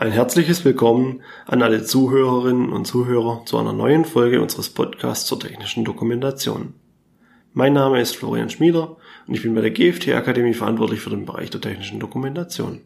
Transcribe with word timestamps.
Ein 0.00 0.12
herzliches 0.12 0.64
Willkommen 0.64 1.20
an 1.44 1.60
alle 1.60 1.84
Zuhörerinnen 1.84 2.72
und 2.72 2.86
Zuhörer 2.86 3.42
zu 3.44 3.58
einer 3.58 3.74
neuen 3.74 4.06
Folge 4.06 4.40
unseres 4.40 4.70
Podcasts 4.70 5.26
zur 5.26 5.38
technischen 5.38 5.84
Dokumentation. 5.84 6.72
Mein 7.52 7.74
Name 7.74 8.00
ist 8.00 8.16
Florian 8.16 8.48
Schmieder 8.48 8.96
und 9.26 9.34
ich 9.34 9.42
bin 9.42 9.54
bei 9.54 9.60
der 9.60 9.72
GFT 9.72 10.08
Akademie 10.14 10.54
verantwortlich 10.54 11.00
für 11.00 11.10
den 11.10 11.26
Bereich 11.26 11.50
der 11.50 11.60
technischen 11.60 12.00
Dokumentation. 12.00 12.80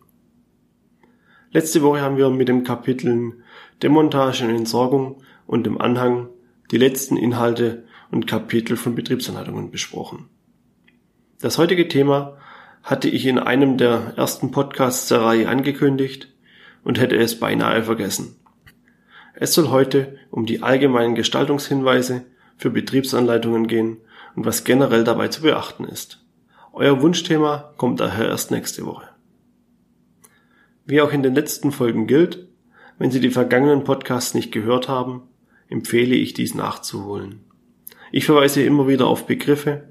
Letzte 1.52 1.82
Woche 1.82 2.00
haben 2.00 2.16
wir 2.16 2.30
mit 2.30 2.48
dem 2.48 2.64
Kapitel 2.64 3.44
Demontage 3.80 4.42
und 4.42 4.50
Entsorgung 4.50 5.22
und 5.46 5.66
dem 5.66 5.80
Anhang 5.80 6.30
die 6.72 6.78
letzten 6.78 7.16
Inhalte 7.16 7.84
und 8.10 8.26
Kapitel 8.26 8.76
von 8.76 8.96
Betriebsanleitungen 8.96 9.70
besprochen. 9.70 10.30
Das 11.40 11.58
heutige 11.58 11.86
Thema 11.86 12.38
hatte 12.82 13.08
ich 13.08 13.24
in 13.24 13.38
einem 13.38 13.78
der 13.78 14.14
ersten 14.16 14.50
Podcasts 14.50 15.06
der 15.06 15.20
Reihe 15.20 15.48
angekündigt 15.48 16.33
und 16.84 17.00
hätte 17.00 17.16
es 17.16 17.40
beinahe 17.40 17.82
vergessen. 17.82 18.36
Es 19.34 19.52
soll 19.52 19.70
heute 19.70 20.18
um 20.30 20.46
die 20.46 20.62
allgemeinen 20.62 21.14
Gestaltungshinweise 21.14 22.24
für 22.56 22.70
Betriebsanleitungen 22.70 23.66
gehen 23.66 23.96
und 24.36 24.46
was 24.46 24.64
generell 24.64 25.02
dabei 25.02 25.28
zu 25.28 25.42
beachten 25.42 25.84
ist. 25.84 26.24
Euer 26.72 27.02
Wunschthema 27.02 27.72
kommt 27.76 28.00
daher 28.00 28.28
erst 28.28 28.50
nächste 28.50 28.86
Woche. 28.86 29.08
Wie 30.86 31.00
auch 31.00 31.12
in 31.12 31.22
den 31.22 31.34
letzten 31.34 31.72
Folgen 31.72 32.06
gilt, 32.06 32.46
wenn 32.98 33.10
Sie 33.10 33.20
die 33.20 33.30
vergangenen 33.30 33.84
Podcasts 33.84 34.34
nicht 34.34 34.52
gehört 34.52 34.88
haben, 34.88 35.22
empfehle 35.68 36.14
ich 36.14 36.34
dies 36.34 36.54
nachzuholen. 36.54 37.40
Ich 38.12 38.26
verweise 38.26 38.62
immer 38.62 38.86
wieder 38.86 39.06
auf 39.06 39.26
Begriffe, 39.26 39.88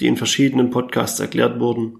die 0.00 0.06
in 0.06 0.16
verschiedenen 0.16 0.70
Podcasts 0.70 1.20
erklärt 1.20 1.60
wurden, 1.60 1.98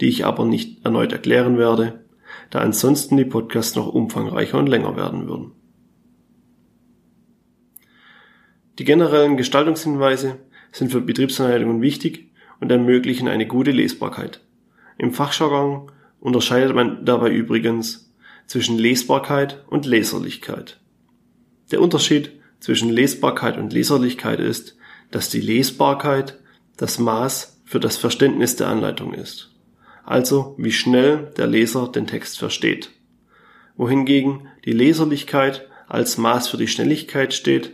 die 0.00 0.08
ich 0.08 0.24
aber 0.24 0.44
nicht 0.44 0.84
erneut 0.84 1.12
erklären 1.12 1.58
werde, 1.58 2.05
da 2.50 2.60
ansonsten 2.60 3.16
die 3.16 3.24
Podcasts 3.24 3.76
noch 3.76 3.88
umfangreicher 3.88 4.58
und 4.58 4.66
länger 4.66 4.96
werden 4.96 5.28
würden. 5.28 5.52
Die 8.78 8.84
generellen 8.84 9.36
Gestaltungshinweise 9.36 10.38
sind 10.70 10.92
für 10.92 11.00
Betriebsanleitungen 11.00 11.80
wichtig 11.80 12.30
und 12.60 12.70
ermöglichen 12.70 13.28
eine 13.28 13.46
gute 13.46 13.70
Lesbarkeit. 13.70 14.40
Im 14.98 15.12
Fachjargon 15.12 15.90
unterscheidet 16.20 16.74
man 16.74 17.04
dabei 17.04 17.30
übrigens 17.30 18.12
zwischen 18.46 18.78
Lesbarkeit 18.78 19.64
und 19.68 19.86
Leserlichkeit. 19.86 20.78
Der 21.70 21.80
Unterschied 21.80 22.32
zwischen 22.60 22.90
Lesbarkeit 22.90 23.56
und 23.56 23.72
Leserlichkeit 23.72 24.40
ist, 24.40 24.76
dass 25.10 25.30
die 25.30 25.40
Lesbarkeit 25.40 26.38
das 26.76 26.98
Maß 26.98 27.62
für 27.64 27.80
das 27.80 27.96
Verständnis 27.96 28.56
der 28.56 28.68
Anleitung 28.68 29.14
ist 29.14 29.55
also 30.06 30.54
wie 30.56 30.72
schnell 30.72 31.32
der 31.36 31.46
Leser 31.48 31.88
den 31.88 32.06
Text 32.06 32.38
versteht. 32.38 32.92
Wohingegen 33.76 34.48
die 34.64 34.72
Leserlichkeit 34.72 35.68
als 35.88 36.16
Maß 36.16 36.48
für 36.48 36.56
die 36.56 36.68
Schnelligkeit 36.68 37.34
steht, 37.34 37.72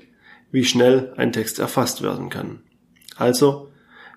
wie 0.50 0.64
schnell 0.64 1.12
ein 1.16 1.30
Text 1.32 1.60
erfasst 1.60 2.02
werden 2.02 2.30
kann. 2.30 2.62
Also 3.16 3.68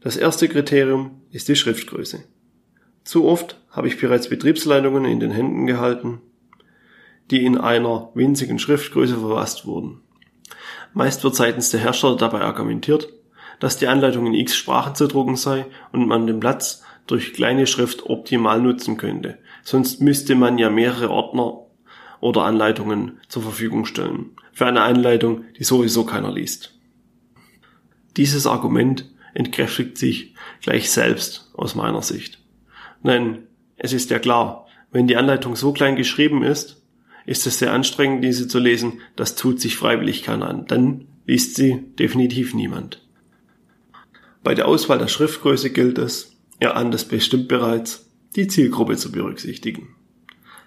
Das 0.00 0.16
erste 0.16 0.48
Kriterium 0.48 1.22
ist 1.30 1.48
die 1.48 1.56
Schriftgröße. 1.56 2.24
Zu 3.04 3.26
oft 3.26 3.60
habe 3.70 3.88
ich 3.88 4.00
bereits 4.00 4.28
Betriebsleitungen 4.28 5.04
in 5.04 5.20
den 5.20 5.30
Händen 5.30 5.66
gehalten, 5.66 6.20
die 7.30 7.44
in 7.44 7.56
einer 7.58 8.10
winzigen 8.14 8.58
Schriftgröße 8.58 9.16
verfasst 9.18 9.66
wurden. 9.66 10.00
Meist 10.92 11.24
wird 11.24 11.34
seitens 11.34 11.70
der 11.70 11.80
Hersteller 11.80 12.16
dabei 12.16 12.42
argumentiert, 12.42 13.12
dass 13.62 13.78
die 13.78 13.86
Anleitung 13.86 14.26
in 14.26 14.34
x 14.34 14.56
Sprachen 14.56 14.96
zu 14.96 15.06
drucken 15.06 15.36
sei 15.36 15.66
und 15.92 16.08
man 16.08 16.26
den 16.26 16.40
Platz 16.40 16.82
durch 17.06 17.32
kleine 17.32 17.68
Schrift 17.68 18.06
optimal 18.06 18.60
nutzen 18.60 18.96
könnte. 18.96 19.38
Sonst 19.62 20.00
müsste 20.00 20.34
man 20.34 20.58
ja 20.58 20.68
mehrere 20.68 21.10
Ordner 21.10 21.60
oder 22.18 22.42
Anleitungen 22.42 23.20
zur 23.28 23.42
Verfügung 23.44 23.84
stellen. 23.84 24.30
Für 24.52 24.66
eine 24.66 24.80
Anleitung, 24.80 25.44
die 25.56 25.62
sowieso 25.62 26.04
keiner 26.04 26.32
liest. 26.32 26.76
Dieses 28.16 28.48
Argument 28.48 29.08
entkräftigt 29.32 29.96
sich 29.96 30.34
gleich 30.60 30.90
selbst 30.90 31.52
aus 31.54 31.76
meiner 31.76 32.02
Sicht. 32.02 32.40
Denn 33.04 33.46
es 33.76 33.92
ist 33.92 34.10
ja 34.10 34.18
klar, 34.18 34.66
wenn 34.90 35.06
die 35.06 35.16
Anleitung 35.16 35.54
so 35.54 35.72
klein 35.72 35.94
geschrieben 35.94 36.42
ist, 36.42 36.82
ist 37.26 37.46
es 37.46 37.60
sehr 37.60 37.72
anstrengend, 37.72 38.24
diese 38.24 38.48
zu 38.48 38.58
lesen. 38.58 39.02
Das 39.14 39.36
tut 39.36 39.60
sich 39.60 39.76
freiwillig 39.76 40.24
keiner 40.24 40.48
an. 40.48 40.66
Dann 40.66 41.06
liest 41.26 41.54
sie 41.54 41.84
definitiv 41.96 42.54
niemand. 42.54 43.01
Bei 44.42 44.54
der 44.54 44.66
Auswahl 44.66 44.98
der 44.98 45.08
Schriftgröße 45.08 45.70
gilt 45.70 45.98
es, 45.98 46.36
ihr 46.60 46.76
ahnt 46.76 46.94
es 46.94 47.04
bestimmt 47.04 47.48
bereits, 47.48 48.10
die 48.34 48.48
Zielgruppe 48.48 48.96
zu 48.96 49.12
berücksichtigen. 49.12 49.94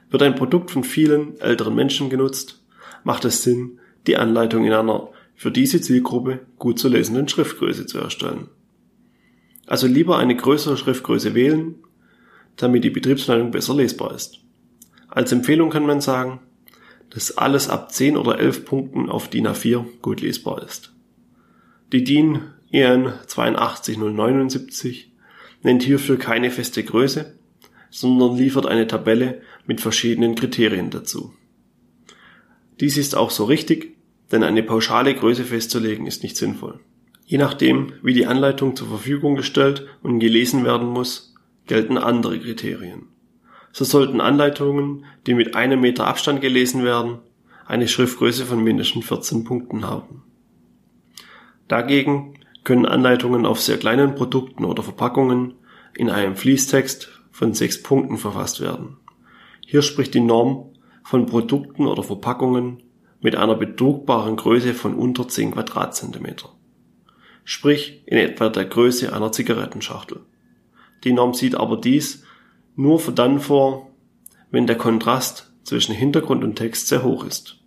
Wird 0.10 0.24
ein 0.24 0.36
Produkt 0.36 0.72
von 0.72 0.84
vielen 0.84 1.40
älteren 1.40 1.76
Menschen 1.76 2.10
genutzt, 2.10 2.64
macht 3.04 3.26
es 3.26 3.44
Sinn, 3.44 3.80
die 4.08 4.18
Anleitung 4.18 4.66
in 4.66 4.72
einer 4.74 5.10
für 5.36 5.52
diese 5.52 5.82
Zielgruppe 5.82 6.40
gut 6.58 6.80
zu 6.80 6.88
lesenden 6.88 7.28
Schriftgröße 7.28 7.86
zu 7.86 7.98
erstellen. 7.98 8.48
Also 9.68 9.88
lieber 9.88 10.18
eine 10.18 10.36
größere 10.36 10.78
Schriftgröße 10.78 11.34
wählen, 11.36 11.76
damit 12.56 12.84
die 12.84 12.90
Betriebsleitung 12.90 13.52
besser 13.52 13.74
lesbar 13.74 14.16
ist. 14.16 14.40
Als 15.10 15.32
Empfehlung 15.32 15.70
kann 15.70 15.86
man 15.86 16.00
sagen, 16.00 16.40
dass 17.10 17.38
alles 17.38 17.70
ab 17.70 17.92
10 17.92 18.16
oder 18.16 18.40
11 18.40 18.66
Punkten 18.66 19.10
auf 19.10 19.30
DIN 19.30 19.48
A4 19.48 19.86
gut 20.02 20.22
lesbar 20.22 20.64
ist. 20.64 20.94
Die 21.92 22.04
DIN 22.04 22.42
EN 22.72 23.14
82079 23.28 25.12
nennt 25.62 25.84
hierfür 25.84 26.18
keine 26.18 26.52
feste 26.52 26.84
Größe, 26.84 27.36
sondern 27.90 28.36
liefert 28.38 28.66
eine 28.66 28.88
Tabelle 28.88 29.42
mit 29.66 29.82
verschiedenen 29.82 30.36
Kriterien 30.36 30.90
dazu. 30.90 31.34
Dies 32.80 32.98
ist 32.98 33.16
auch 33.16 33.32
so 33.32 33.46
richtig, 33.46 33.96
denn 34.32 34.44
eine 34.44 34.64
pauschale 34.64 35.16
Größe 35.16 35.44
festzulegen 35.44 36.08
ist 36.08 36.24
nicht 36.24 36.38
sinnvoll. 36.38 36.80
Je 37.26 37.38
nachdem, 37.38 37.94
wie 38.04 38.14
die 38.14 38.28
Anleitung 38.28 38.76
zur 38.76 38.88
Verfügung 38.88 39.36
gestellt 39.36 39.88
und 40.04 40.20
gelesen 40.20 40.66
werden 40.66 40.88
muss, 40.88 41.34
gelten 41.68 41.98
andere 41.98 42.40
Kriterien. 42.40 43.08
So 43.72 43.84
sollten 43.84 44.22
Anleitungen, 44.22 45.06
die 45.26 45.34
mit 45.34 45.56
einem 45.56 45.82
Meter 45.82 46.08
Abstand 46.08 46.42
gelesen 46.42 46.84
werden, 46.84 47.20
eine 47.66 47.88
Schriftgröße 47.88 48.46
von 48.46 48.64
mindestens 48.64 49.06
14 49.08 49.44
Punkten 49.44 49.88
haben. 49.88 50.24
Dagegen 51.68 52.36
können 52.66 52.86
Anleitungen 52.86 53.46
auf 53.46 53.62
sehr 53.62 53.78
kleinen 53.78 54.16
Produkten 54.16 54.66
oder 54.66 54.84
Verpackungen 54.84 55.54
in 55.96 56.10
einem 56.10 56.36
Fließtext 56.36 57.10
von 57.32 57.54
sechs 57.54 57.82
Punkten 57.82 58.18
verfasst 58.18 58.60
werden. 58.60 58.98
Hier 59.66 59.82
spricht 59.82 60.14
die 60.14 60.20
Norm 60.20 60.74
von 61.04 61.28
Produkten 61.28 61.86
oder 61.86 62.04
Verpackungen 62.04 62.84
mit 63.22 63.36
einer 63.36 63.56
bedruckbaren 63.56 64.36
Größe 64.36 64.74
von 64.74 64.96
unter 64.96 65.28
10 65.28 65.52
Quadratzentimeter. 65.52 66.50
Sprich 67.44 68.04
in 68.08 68.18
etwa 68.18 68.50
der 68.50 68.66
Größe 68.66 69.14
einer 69.14 69.32
Zigarettenschachtel. 69.32 70.22
Die 71.04 71.14
Norm 71.14 71.34
sieht 71.34 71.56
aber 71.56 71.78
dies 71.78 72.24
nur 72.76 73.00
dann 73.14 73.40
vor, 73.40 73.92
wenn 74.50 74.68
der 74.68 74.78
Kontrast 74.78 75.54
zwischen 75.64 75.94
Hintergrund 75.94 76.44
und 76.44 76.56
Text 76.56 76.88
sehr 76.88 77.04
hoch 77.04 77.26
ist. 77.26 77.58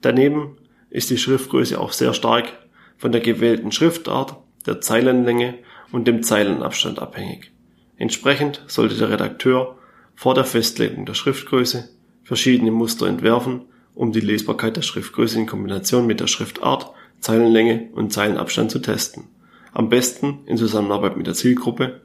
Daneben 0.00 0.56
ist 0.90 1.10
die 1.10 1.18
Schriftgröße 1.18 1.80
auch 1.80 1.92
sehr 1.92 2.14
stark 2.14 2.63
von 2.96 3.12
der 3.12 3.20
gewählten 3.20 3.72
Schriftart, 3.72 4.36
der 4.66 4.80
Zeilenlänge 4.80 5.54
und 5.92 6.06
dem 6.08 6.22
Zeilenabstand 6.22 6.98
abhängig. 6.98 7.52
Entsprechend 7.96 8.62
sollte 8.66 8.96
der 8.96 9.10
Redakteur 9.10 9.78
vor 10.14 10.34
der 10.34 10.44
Festlegung 10.44 11.06
der 11.06 11.14
Schriftgröße 11.14 11.88
verschiedene 12.22 12.70
Muster 12.70 13.06
entwerfen, 13.06 13.62
um 13.94 14.12
die 14.12 14.20
Lesbarkeit 14.20 14.76
der 14.76 14.82
Schriftgröße 14.82 15.38
in 15.38 15.46
Kombination 15.46 16.06
mit 16.06 16.20
der 16.20 16.26
Schriftart, 16.26 16.90
Zeilenlänge 17.20 17.88
und 17.92 18.12
Zeilenabstand 18.12 18.70
zu 18.70 18.80
testen. 18.80 19.24
Am 19.72 19.88
besten 19.88 20.40
in 20.46 20.56
Zusammenarbeit 20.56 21.16
mit 21.16 21.26
der 21.26 21.34
Zielgruppe, 21.34 22.00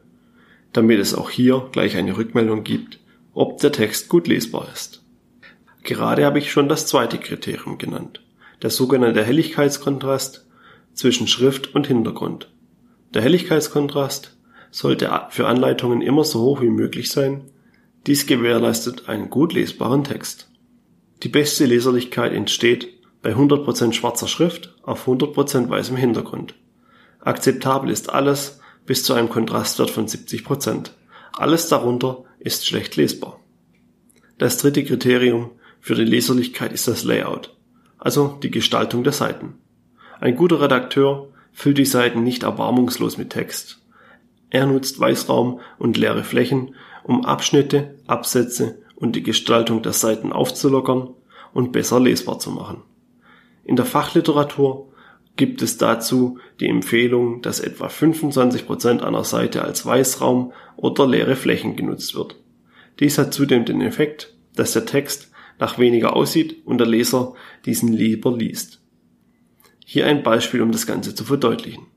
damit 0.74 1.00
es 1.00 1.16
auch 1.16 1.30
hier 1.30 1.68
gleich 1.72 1.98
eine 1.98 2.18
Rückmeldung 2.18 2.64
gibt, 2.64 3.00
ob 3.34 3.60
der 3.60 3.72
Text 3.72 4.10
gut 4.10 4.28
lesbar 4.28 4.68
ist. 4.74 5.04
Gerade 5.84 6.26
habe 6.26 6.40
ich 6.40 6.52
schon 6.52 6.70
das 6.70 6.88
zweite 6.88 7.18
Kriterium 7.18 7.78
genannt, 7.78 8.22
der 8.62 8.70
sogenannte 8.70 9.24
Helligkeitskontrast 9.24 10.46
zwischen 11.00 11.28
Schrift 11.28 11.74
und 11.74 11.88
Hintergrund. 11.88 12.52
Der 13.14 13.22
Helligkeitskontrast 13.22 14.38
sollte 14.70 15.10
für 15.30 15.48
Anleitungen 15.48 16.02
immer 16.02 16.24
so 16.24 16.42
hoch 16.42 16.62
wie 16.62 16.70
möglich 16.70 17.10
sein, 17.10 17.50
Dies 18.08 18.26
gewährleistet 18.26 19.10
einen 19.10 19.30
gut 19.30 19.54
lesbaren 19.54 20.04
Text. 20.04 20.50
Die 21.24 21.30
beste 21.30 21.66
Leserlichkeit 21.66 22.34
entsteht 22.34 22.88
bei 23.22 23.36
100% 23.36 23.94
schwarzer 23.94 24.28
Schrift 24.28 24.74
auf 24.84 25.08
100% 25.08 25.70
weißem 25.70 25.98
Hintergrund. 25.98 26.56
Akzeptabel 27.20 27.90
ist 27.90 28.10
alles 28.10 28.62
bis 28.86 29.04
zu 29.04 29.14
einem 29.14 29.30
Kontrastwert 29.30 29.90
von 29.90 30.08
70%. 30.08 30.92
Alles 31.34 31.68
darunter 31.68 32.24
ist 32.40 32.66
schlecht 32.66 32.96
lesbar. 32.96 33.40
Das 34.38 34.58
dritte 34.58 34.86
Kriterium 34.86 35.52
für 35.82 35.96
die 35.96 36.06
Leserlichkeit 36.06 36.72
ist 36.72 36.88
das 36.88 37.04
Layout, 37.04 37.56
also 37.98 38.40
die 38.42 38.52
Gestaltung 38.52 39.04
der 39.04 39.14
Seiten. 39.14 39.56
Ein 40.20 40.36
guter 40.36 40.62
Redakteur 40.62 41.30
füllt 41.54 41.78
die 41.78 41.86
Seiten 41.86 42.24
nicht 42.24 42.44
erbarmungslos 42.44 43.18
mit 43.18 43.30
Text. 43.30 43.82
Er 44.50 44.66
nutzt 44.66 45.00
Weißraum 45.00 45.60
und 45.78 45.98
leere 45.98 46.24
Flächen, 46.24 46.76
um 47.04 47.26
Abschnitte, 47.26 47.96
Absätze 48.08 48.80
und 48.96 49.16
die 49.16 49.24
Gestaltung 49.24 49.82
der 49.82 49.94
Seiten 49.94 50.34
aufzulockern 50.34 51.10
und 51.54 51.72
besser 51.72 52.00
lesbar 52.00 52.40
zu 52.40 52.52
machen. 52.52 52.84
In 53.64 53.76
der 53.76 53.86
Fachliteratur 53.86 54.92
gibt 55.38 55.62
es 55.62 55.78
dazu 55.78 56.40
die 56.60 56.68
Empfehlung, 56.68 57.42
dass 57.42 57.62
etwa 57.62 57.88
25 57.88 58.66
Prozent 58.66 59.04
einer 59.04 59.24
Seite 59.24 59.64
als 59.64 59.86
Weißraum 59.86 60.52
oder 60.76 61.08
leere 61.08 61.38
Flächen 61.38 61.78
genutzt 61.78 62.14
wird. 62.16 62.36
Dies 63.00 63.18
hat 63.18 63.34
zudem 63.34 63.64
den 63.64 63.82
Effekt, 63.82 64.34
dass 64.56 64.74
der 64.74 64.86
Text 64.86 65.32
nach 65.60 65.78
weniger 65.80 66.14
aussieht 66.16 66.66
und 66.66 66.80
der 66.80 66.88
Leser 66.88 67.36
diesen 67.66 67.94
lieber 67.94 68.36
liest. 68.36 68.79
Hier 69.92 70.06
ein 70.06 70.22
Beispiel, 70.22 70.62
um 70.62 70.72
das 70.72 70.86
Ganze 70.86 71.16
zu 71.16 71.24
verdeutlichen. 71.24 71.88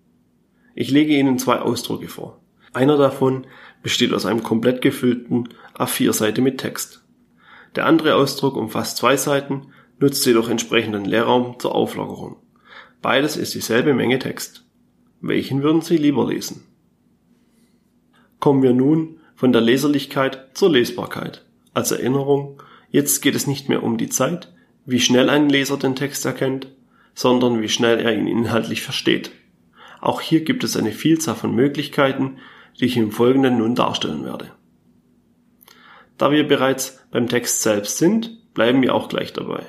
Ich 0.75 0.91
lege 0.91 1.15
Ihnen 1.15 1.39
zwei 1.39 1.59
Ausdrucke 1.59 2.09
vor. 2.09 2.41
Einer 2.73 2.97
davon 2.97 3.47
besteht 3.83 4.15
aus 4.15 4.25
einem 4.25 4.43
komplett 4.43 4.81
gefüllten 4.81 5.51
A4-Seite 5.75 6.41
mit 6.41 6.57
Text. 6.57 7.05
Der 7.77 7.85
andere 7.85 8.15
Ausdruck 8.15 8.57
umfasst 8.57 8.97
zwei 8.97 9.19
Seiten, 9.19 9.67
nutzt 9.99 10.25
jedoch 10.25 10.49
entsprechenden 10.49 11.05
Leerraum 11.05 11.59
zur 11.59 11.75
Auflockerung. 11.75 12.37
Beides 13.03 13.37
ist 13.37 13.53
dieselbe 13.53 13.93
Menge 13.93 14.19
Text. 14.19 14.65
Welchen 15.21 15.63
würden 15.63 15.83
Sie 15.83 15.99
lieber 15.99 16.27
lesen? 16.27 16.67
Kommen 18.41 18.63
wir 18.63 18.73
nun 18.73 19.21
von 19.37 19.53
der 19.53 19.61
Leserlichkeit 19.61 20.57
zur 20.57 20.71
Lesbarkeit. 20.71 21.45
Als 21.75 21.91
Erinnerung, 21.91 22.63
jetzt 22.89 23.21
geht 23.21 23.35
es 23.35 23.47
nicht 23.47 23.69
mehr 23.69 23.83
um 23.83 23.99
die 23.99 24.09
Zeit, 24.09 24.51
wie 24.87 24.99
schnell 24.99 25.29
ein 25.29 25.51
Leser 25.51 25.77
den 25.77 25.95
Text 25.95 26.25
erkennt, 26.25 26.69
sondern 27.15 27.61
wie 27.61 27.69
schnell 27.69 28.01
er 28.01 28.15
ihn 28.15 28.27
inhaltlich 28.27 28.83
versteht. 28.83 29.33
Auch 30.01 30.21
hier 30.21 30.43
gibt 30.43 30.65
es 30.65 30.77
eine 30.77 30.93
Vielzahl 30.93 31.35
von 31.35 31.55
Möglichkeiten, 31.55 32.39
die 32.79 32.87
ich 32.87 32.97
im 32.97 33.13
Folgenden 33.13 33.59
nun 33.59 33.75
darstellen 33.75 34.25
werde. 34.25 34.51
Da 36.19 36.31
wir 36.31 36.47
bereits 36.47 37.05
beim 37.11 37.29
Text 37.29 37.63
selbst 37.63 37.99
sind, 37.99 38.53
bleiben 38.55 38.83
wir 38.83 38.95
auch 38.95 39.09
gleich 39.09 39.33
dabei. 39.33 39.65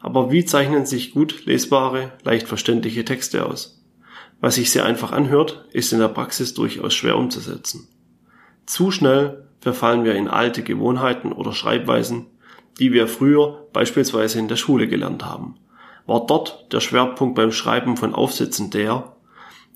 Aber 0.00 0.30
wie 0.30 0.44
zeichnen 0.44 0.86
sich 0.86 1.12
gut 1.12 1.44
lesbare, 1.46 2.12
leicht 2.22 2.46
verständliche 2.46 3.04
Texte 3.04 3.46
aus? 3.46 3.84
Was 4.40 4.54
sich 4.54 4.70
sehr 4.70 4.84
einfach 4.84 5.12
anhört, 5.12 5.64
ist 5.72 5.92
in 5.92 5.98
der 5.98 6.08
Praxis 6.08 6.54
durchaus 6.54 6.94
schwer 6.94 7.16
umzusetzen. 7.16 7.88
Zu 8.66 8.90
schnell 8.90 9.48
verfallen 9.60 10.04
wir 10.04 10.14
in 10.14 10.28
alte 10.28 10.62
Gewohnheiten 10.62 11.32
oder 11.32 11.52
Schreibweisen, 11.52 12.26
die 12.78 12.92
wir 12.92 13.08
früher 13.08 13.66
beispielsweise 13.72 14.38
in 14.38 14.46
der 14.46 14.56
Schule 14.56 14.86
gelernt 14.86 15.24
haben. 15.24 15.56
War 16.08 16.24
dort 16.24 16.72
der 16.72 16.80
Schwerpunkt 16.80 17.34
beim 17.34 17.52
Schreiben 17.52 17.98
von 17.98 18.14
Aufsätzen 18.14 18.70
der, 18.70 19.12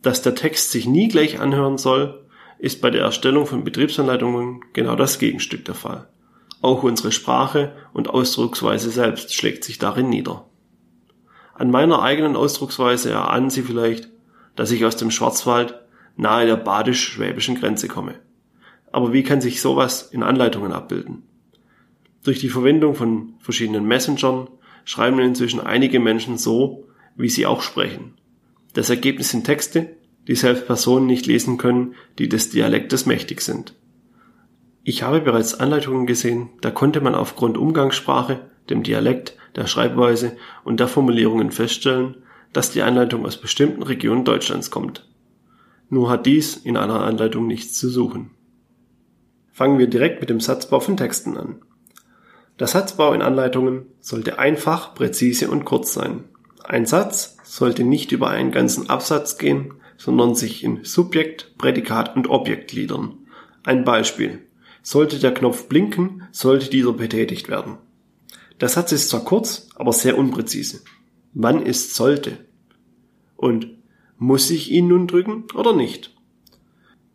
dass 0.00 0.22
der 0.22 0.34
Text 0.34 0.70
sich 0.70 0.86
nie 0.86 1.08
gleich 1.08 1.40
anhören 1.40 1.76
soll, 1.76 2.24
ist 2.58 2.80
bei 2.80 2.88
der 2.88 3.02
Erstellung 3.02 3.44
von 3.44 3.64
Betriebsanleitungen 3.64 4.62
genau 4.72 4.96
das 4.96 5.18
Gegenstück 5.18 5.66
der 5.66 5.74
Fall. 5.74 6.08
Auch 6.62 6.84
unsere 6.84 7.12
Sprache 7.12 7.74
und 7.92 8.08
Ausdrucksweise 8.08 8.88
selbst 8.88 9.34
schlägt 9.34 9.62
sich 9.62 9.78
darin 9.78 10.08
nieder. 10.08 10.46
An 11.52 11.70
meiner 11.70 12.00
eigenen 12.00 12.34
Ausdrucksweise 12.34 13.10
erahnen 13.10 13.50
Sie 13.50 13.62
vielleicht, 13.62 14.08
dass 14.56 14.70
ich 14.70 14.86
aus 14.86 14.96
dem 14.96 15.10
Schwarzwald 15.10 15.74
nahe 16.16 16.46
der 16.46 16.56
badisch-schwäbischen 16.56 17.56
Grenze 17.60 17.88
komme. 17.88 18.14
Aber 18.90 19.12
wie 19.12 19.22
kann 19.22 19.42
sich 19.42 19.60
sowas 19.60 20.08
in 20.10 20.22
Anleitungen 20.22 20.72
abbilden? 20.72 21.24
Durch 22.24 22.38
die 22.38 22.48
Verwendung 22.48 22.94
von 22.94 23.34
verschiedenen 23.38 23.84
Messengern 23.84 24.48
schreiben 24.84 25.18
inzwischen 25.20 25.60
einige 25.60 26.00
Menschen 26.00 26.38
so, 26.38 26.88
wie 27.16 27.28
sie 27.28 27.46
auch 27.46 27.62
sprechen. 27.62 28.14
Das 28.74 28.90
Ergebnis 28.90 29.30
sind 29.30 29.44
Texte, 29.44 29.96
die 30.28 30.34
selbst 30.34 30.66
Personen 30.66 31.06
nicht 31.06 31.26
lesen 31.26 31.58
können, 31.58 31.94
die 32.18 32.28
des 32.28 32.50
Dialektes 32.50 33.06
mächtig 33.06 33.40
sind. 33.40 33.74
Ich 34.84 35.02
habe 35.02 35.20
bereits 35.20 35.58
Anleitungen 35.58 36.06
gesehen, 36.06 36.50
da 36.60 36.70
konnte 36.70 37.00
man 37.00 37.14
aufgrund 37.14 37.56
Umgangssprache, 37.56 38.40
dem 38.70 38.82
Dialekt, 38.82 39.36
der 39.56 39.66
Schreibweise 39.66 40.36
und 40.64 40.80
der 40.80 40.88
Formulierungen 40.88 41.50
feststellen, 41.50 42.16
dass 42.52 42.70
die 42.70 42.82
Anleitung 42.82 43.24
aus 43.24 43.40
bestimmten 43.40 43.82
Regionen 43.82 44.24
Deutschlands 44.24 44.70
kommt. 44.70 45.08
Nur 45.88 46.10
hat 46.10 46.26
dies 46.26 46.56
in 46.56 46.76
einer 46.76 47.02
Anleitung 47.02 47.46
nichts 47.46 47.78
zu 47.78 47.88
suchen. 47.88 48.30
Fangen 49.52 49.78
wir 49.78 49.86
direkt 49.86 50.20
mit 50.20 50.30
dem 50.30 50.40
Satzbau 50.40 50.80
von 50.80 50.96
Texten 50.96 51.36
an. 51.36 51.62
Der 52.58 52.66
Satzbau 52.66 53.12
in 53.12 53.22
Anleitungen 53.22 53.86
sollte 54.00 54.38
einfach, 54.38 54.94
präzise 54.94 55.50
und 55.50 55.64
kurz 55.64 55.92
sein. 55.94 56.24
Ein 56.64 56.86
Satz 56.86 57.36
sollte 57.44 57.84
nicht 57.84 58.12
über 58.12 58.28
einen 58.28 58.52
ganzen 58.52 58.88
Absatz 58.88 59.38
gehen, 59.38 59.74
sondern 59.96 60.34
sich 60.34 60.64
in 60.64 60.84
Subjekt, 60.84 61.56
Prädikat 61.58 62.16
und 62.16 62.28
Objekt 62.28 62.70
gliedern. 62.70 63.18
Ein 63.62 63.84
Beispiel. 63.84 64.40
Sollte 64.82 65.18
der 65.18 65.32
Knopf 65.32 65.68
blinken, 65.68 66.24
sollte 66.32 66.68
dieser 66.68 66.92
betätigt 66.92 67.48
werden. 67.48 67.78
Der 68.60 68.68
Satz 68.68 68.92
ist 68.92 69.08
zwar 69.08 69.24
kurz, 69.24 69.68
aber 69.76 69.92
sehr 69.92 70.18
unpräzise. 70.18 70.80
Wann 71.34 71.62
ist 71.62 71.94
sollte? 71.94 72.38
Und 73.36 73.68
muss 74.18 74.50
ich 74.50 74.70
ihn 74.70 74.88
nun 74.88 75.06
drücken 75.06 75.44
oder 75.54 75.72
nicht? 75.72 76.14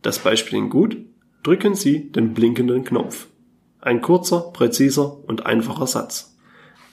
Das 0.02 0.18
Beispiel 0.18 0.58
in 0.58 0.70
gut. 0.70 0.96
Drücken 1.42 1.74
Sie 1.74 2.10
den 2.10 2.34
blinkenden 2.34 2.84
Knopf. 2.84 3.28
Ein 3.88 4.02
kurzer, 4.02 4.50
präziser 4.52 5.16
und 5.26 5.46
einfacher 5.46 5.86
Satz. 5.86 6.36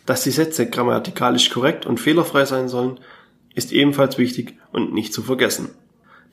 Dass 0.06 0.24
die 0.24 0.31
Sätze 0.31 0.69
grammatikalisch 0.69 1.50
korrekt 1.50 1.86
und 1.86 2.00
fehlerfrei 2.00 2.45
sein 2.45 2.69
sollen, 2.69 3.01
ist 3.53 3.74
ebenfalls 3.74 4.18
wichtig 4.18 4.57
und 4.71 4.94
nicht 4.94 5.13
zu 5.13 5.21
vergessen. 5.21 5.71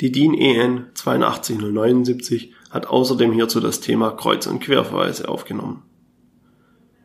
Die 0.01 0.13
DIN 0.13 0.35
EN 0.35 0.87
82079 0.95 2.53
hat 2.71 2.87
außerdem 2.87 3.33
hierzu 3.33 3.59
das 3.59 3.81
Thema 3.81 4.13
Kreuz- 4.13 4.47
und 4.47 4.61
Querverweise 4.61 5.29
aufgenommen. 5.29 5.83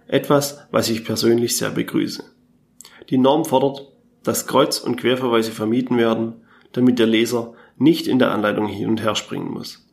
Etwas, 0.06 0.68
was 0.70 0.88
ich 0.90 1.04
persönlich 1.04 1.58
sehr 1.58 1.72
begrüße. 1.72 2.26
Die 3.10 3.18
Norm 3.18 3.44
fordert, 3.44 3.92
dass 4.22 4.46
Kreuz- 4.46 4.78
und 4.78 4.98
Querverweise 4.98 5.52
vermieden 5.52 5.98
werden, 5.98 6.46
damit 6.74 7.00
der 7.00 7.08
Leser 7.08 7.56
nicht 7.76 8.06
in 8.06 8.20
der 8.20 8.30
Anleitung 8.30 8.68
hin 8.68 8.88
und 8.88 9.02
her 9.02 9.16
springen 9.16 9.50
muss. 9.50 9.84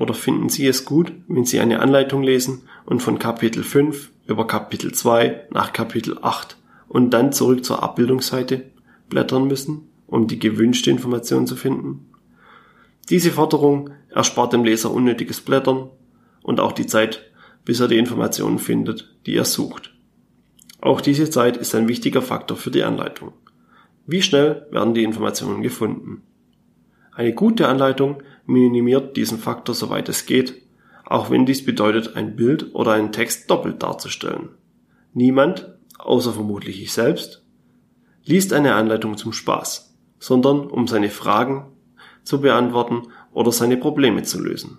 Oder 0.00 0.14
finden 0.14 0.48
Sie 0.48 0.66
es 0.66 0.86
gut, 0.86 1.12
wenn 1.28 1.44
Sie 1.44 1.60
eine 1.60 1.80
Anleitung 1.80 2.22
lesen 2.22 2.62
und 2.84 3.02
von 3.02 3.18
Kapitel 3.18 3.62
5 3.62 4.10
über 4.26 4.46
Kapitel 4.46 4.92
2 4.92 5.48
nach 5.50 5.72
Kapitel 5.72 6.18
8 6.20 6.56
und 6.88 7.10
dann 7.10 7.32
zurück 7.32 7.64
zur 7.64 7.82
Abbildungsseite 7.82 8.64
blättern 9.08 9.46
müssen? 9.46 9.90
um 10.10 10.26
die 10.26 10.38
gewünschte 10.38 10.90
Information 10.90 11.46
zu 11.46 11.56
finden. 11.56 12.10
Diese 13.08 13.30
Forderung 13.30 13.90
erspart 14.10 14.52
dem 14.52 14.64
Leser 14.64 14.90
unnötiges 14.90 15.40
Blättern 15.40 15.88
und 16.42 16.60
auch 16.60 16.72
die 16.72 16.86
Zeit, 16.86 17.30
bis 17.64 17.80
er 17.80 17.88
die 17.88 17.98
Informationen 17.98 18.58
findet, 18.58 19.14
die 19.26 19.36
er 19.36 19.44
sucht. 19.44 19.94
Auch 20.80 21.00
diese 21.00 21.30
Zeit 21.30 21.56
ist 21.56 21.74
ein 21.74 21.88
wichtiger 21.88 22.22
Faktor 22.22 22.56
für 22.56 22.70
die 22.70 22.82
Anleitung. 22.82 23.32
Wie 24.06 24.22
schnell 24.22 24.66
werden 24.70 24.94
die 24.94 25.04
Informationen 25.04 25.62
gefunden? 25.62 26.22
Eine 27.12 27.34
gute 27.34 27.68
Anleitung 27.68 28.22
minimiert 28.46 29.16
diesen 29.16 29.38
Faktor 29.38 29.74
soweit 29.74 30.08
es 30.08 30.26
geht, 30.26 30.62
auch 31.10 31.30
wenn 31.30 31.44
dies 31.44 31.64
bedeutet, 31.64 32.16
ein 32.16 32.36
Bild 32.36 32.74
oder 32.74 32.92
einen 32.92 33.12
Text 33.12 33.50
doppelt 33.50 33.82
darzustellen. 33.82 34.48
Niemand, 35.12 35.74
außer 35.98 36.32
vermutlich 36.32 36.82
ich 36.82 36.92
selbst, 36.92 37.44
liest 38.24 38.52
eine 38.52 38.74
Anleitung 38.74 39.16
zum 39.18 39.32
Spaß 39.32 39.90
sondern 40.20 40.68
um 40.68 40.86
seine 40.86 41.08
Fragen 41.08 41.72
zu 42.22 42.40
beantworten 42.40 43.08
oder 43.32 43.50
seine 43.50 43.76
Probleme 43.76 44.22
zu 44.22 44.40
lösen. 44.40 44.78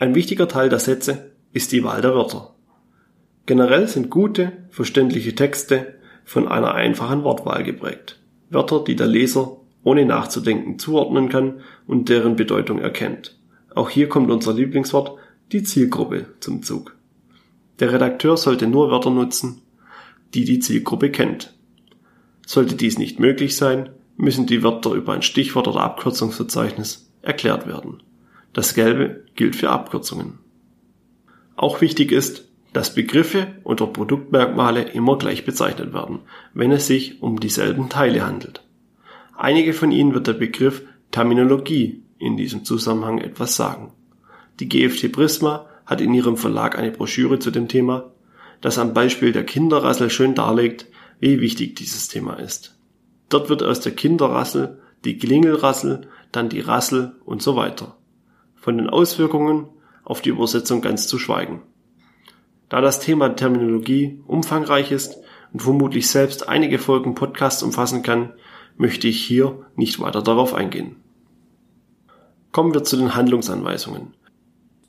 Ein 0.00 0.16
wichtiger 0.16 0.48
Teil 0.48 0.68
der 0.68 0.80
Sätze 0.80 1.30
ist 1.52 1.70
die 1.70 1.84
Wahl 1.84 2.00
der 2.00 2.14
Wörter. 2.14 2.54
Generell 3.44 3.86
sind 3.86 4.10
gute, 4.10 4.52
verständliche 4.70 5.34
Texte 5.34 5.94
von 6.24 6.48
einer 6.48 6.74
einfachen 6.74 7.22
Wortwahl 7.22 7.62
geprägt. 7.62 8.18
Wörter, 8.50 8.82
die 8.82 8.96
der 8.96 9.06
Leser 9.06 9.58
ohne 9.84 10.04
nachzudenken 10.04 10.80
zuordnen 10.80 11.28
kann 11.28 11.60
und 11.86 12.08
deren 12.08 12.34
Bedeutung 12.34 12.80
erkennt. 12.80 13.35
Auch 13.76 13.90
hier 13.90 14.08
kommt 14.08 14.30
unser 14.30 14.54
Lieblingswort, 14.54 15.18
die 15.52 15.62
Zielgruppe, 15.62 16.34
zum 16.40 16.62
Zug. 16.62 16.96
Der 17.78 17.92
Redakteur 17.92 18.38
sollte 18.38 18.66
nur 18.66 18.90
Wörter 18.90 19.10
nutzen, 19.10 19.60
die 20.32 20.46
die 20.46 20.60
Zielgruppe 20.60 21.10
kennt. 21.10 21.54
Sollte 22.46 22.74
dies 22.74 22.98
nicht 22.98 23.20
möglich 23.20 23.54
sein, 23.54 23.90
müssen 24.16 24.46
die 24.46 24.62
Wörter 24.62 24.92
über 24.94 25.12
ein 25.12 25.20
Stichwort 25.20 25.68
oder 25.68 25.82
Abkürzungsverzeichnis 25.82 27.12
erklärt 27.20 27.66
werden. 27.66 28.02
Das 28.54 28.72
Gelbe 28.72 29.24
gilt 29.34 29.54
für 29.54 29.68
Abkürzungen. 29.68 30.38
Auch 31.54 31.82
wichtig 31.82 32.12
ist, 32.12 32.48
dass 32.72 32.94
Begriffe 32.94 33.48
oder 33.62 33.86
Produktmerkmale 33.86 34.84
immer 34.84 35.18
gleich 35.18 35.44
bezeichnet 35.44 35.92
werden, 35.92 36.20
wenn 36.54 36.72
es 36.72 36.86
sich 36.86 37.22
um 37.22 37.40
dieselben 37.40 37.90
Teile 37.90 38.24
handelt. 38.24 38.62
Einige 39.36 39.74
von 39.74 39.92
Ihnen 39.92 40.14
wird 40.14 40.28
der 40.28 40.32
Begriff 40.32 40.82
Terminologie 41.10 42.05
in 42.18 42.36
diesem 42.36 42.64
Zusammenhang 42.64 43.18
etwas 43.18 43.56
sagen. 43.56 43.92
Die 44.60 44.68
GFT 44.68 45.12
Prisma 45.12 45.66
hat 45.84 46.00
in 46.00 46.14
ihrem 46.14 46.36
Verlag 46.36 46.78
eine 46.78 46.90
Broschüre 46.90 47.38
zu 47.38 47.50
dem 47.50 47.68
Thema, 47.68 48.12
das 48.60 48.78
am 48.78 48.94
Beispiel 48.94 49.32
der 49.32 49.44
Kinderrassel 49.44 50.10
schön 50.10 50.34
darlegt, 50.34 50.86
wie 51.20 51.40
wichtig 51.40 51.76
dieses 51.76 52.08
Thema 52.08 52.34
ist. 52.34 52.76
Dort 53.28 53.48
wird 53.48 53.62
aus 53.62 53.80
der 53.80 53.92
Kinderrassel 53.92 54.80
die 55.04 55.18
Klingelrassel, 55.18 56.08
dann 56.32 56.48
die 56.48 56.60
Rassel 56.60 57.16
und 57.24 57.42
so 57.42 57.56
weiter. 57.56 57.96
Von 58.54 58.78
den 58.78 58.90
Auswirkungen 58.90 59.68
auf 60.04 60.20
die 60.20 60.30
Übersetzung 60.30 60.80
ganz 60.80 61.06
zu 61.06 61.18
schweigen. 61.18 61.62
Da 62.68 62.80
das 62.80 63.00
Thema 63.00 63.28
Terminologie 63.30 64.20
umfangreich 64.26 64.90
ist 64.90 65.18
und 65.52 65.62
vermutlich 65.62 66.08
selbst 66.08 66.48
einige 66.48 66.78
Folgen 66.78 67.14
Podcasts 67.14 67.62
umfassen 67.62 68.02
kann, 68.02 68.32
möchte 68.76 69.06
ich 69.06 69.22
hier 69.22 69.66
nicht 69.76 70.00
weiter 70.00 70.22
darauf 70.22 70.54
eingehen. 70.54 70.96
Kommen 72.56 72.72
wir 72.72 72.84
zu 72.84 72.96
den 72.96 73.14
Handlungsanweisungen. 73.14 74.14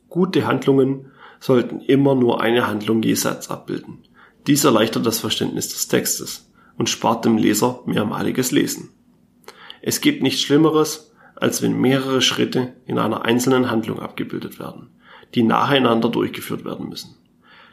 Gute 0.08 0.48
Handlungen 0.48 1.12
sollten 1.42 1.82
immer 1.82 2.16
nur 2.16 2.40
eine 2.40 2.66
Handlung 2.66 3.04
je 3.04 3.16
Satz 3.16 3.52
abbilden. 3.52 4.06
Dies 4.48 4.64
erleichtert 4.64 5.06
das 5.06 5.20
Verständnis 5.20 5.68
des 5.68 5.90
Textes 5.90 6.50
und 6.78 6.88
spart 6.88 7.26
dem 7.26 7.36
Leser 7.36 7.82
mehrmaliges 7.86 8.52
Lesen. 8.52 8.92
Es 9.82 10.00
gibt 10.00 10.24
nichts 10.24 10.44
Schlimmeres, 10.44 11.12
als 11.36 11.62
wenn 11.62 11.78
mehrere 11.78 12.22
Schritte 12.22 12.72
in 12.86 13.00
einer 13.00 13.26
einzelnen 13.26 13.70
Handlung 13.70 14.00
abgebildet 14.00 14.60
werden, 14.60 14.88
die 15.36 15.44
nacheinander 15.44 16.08
durchgeführt 16.08 16.64
werden 16.64 16.88
müssen. 16.88 17.18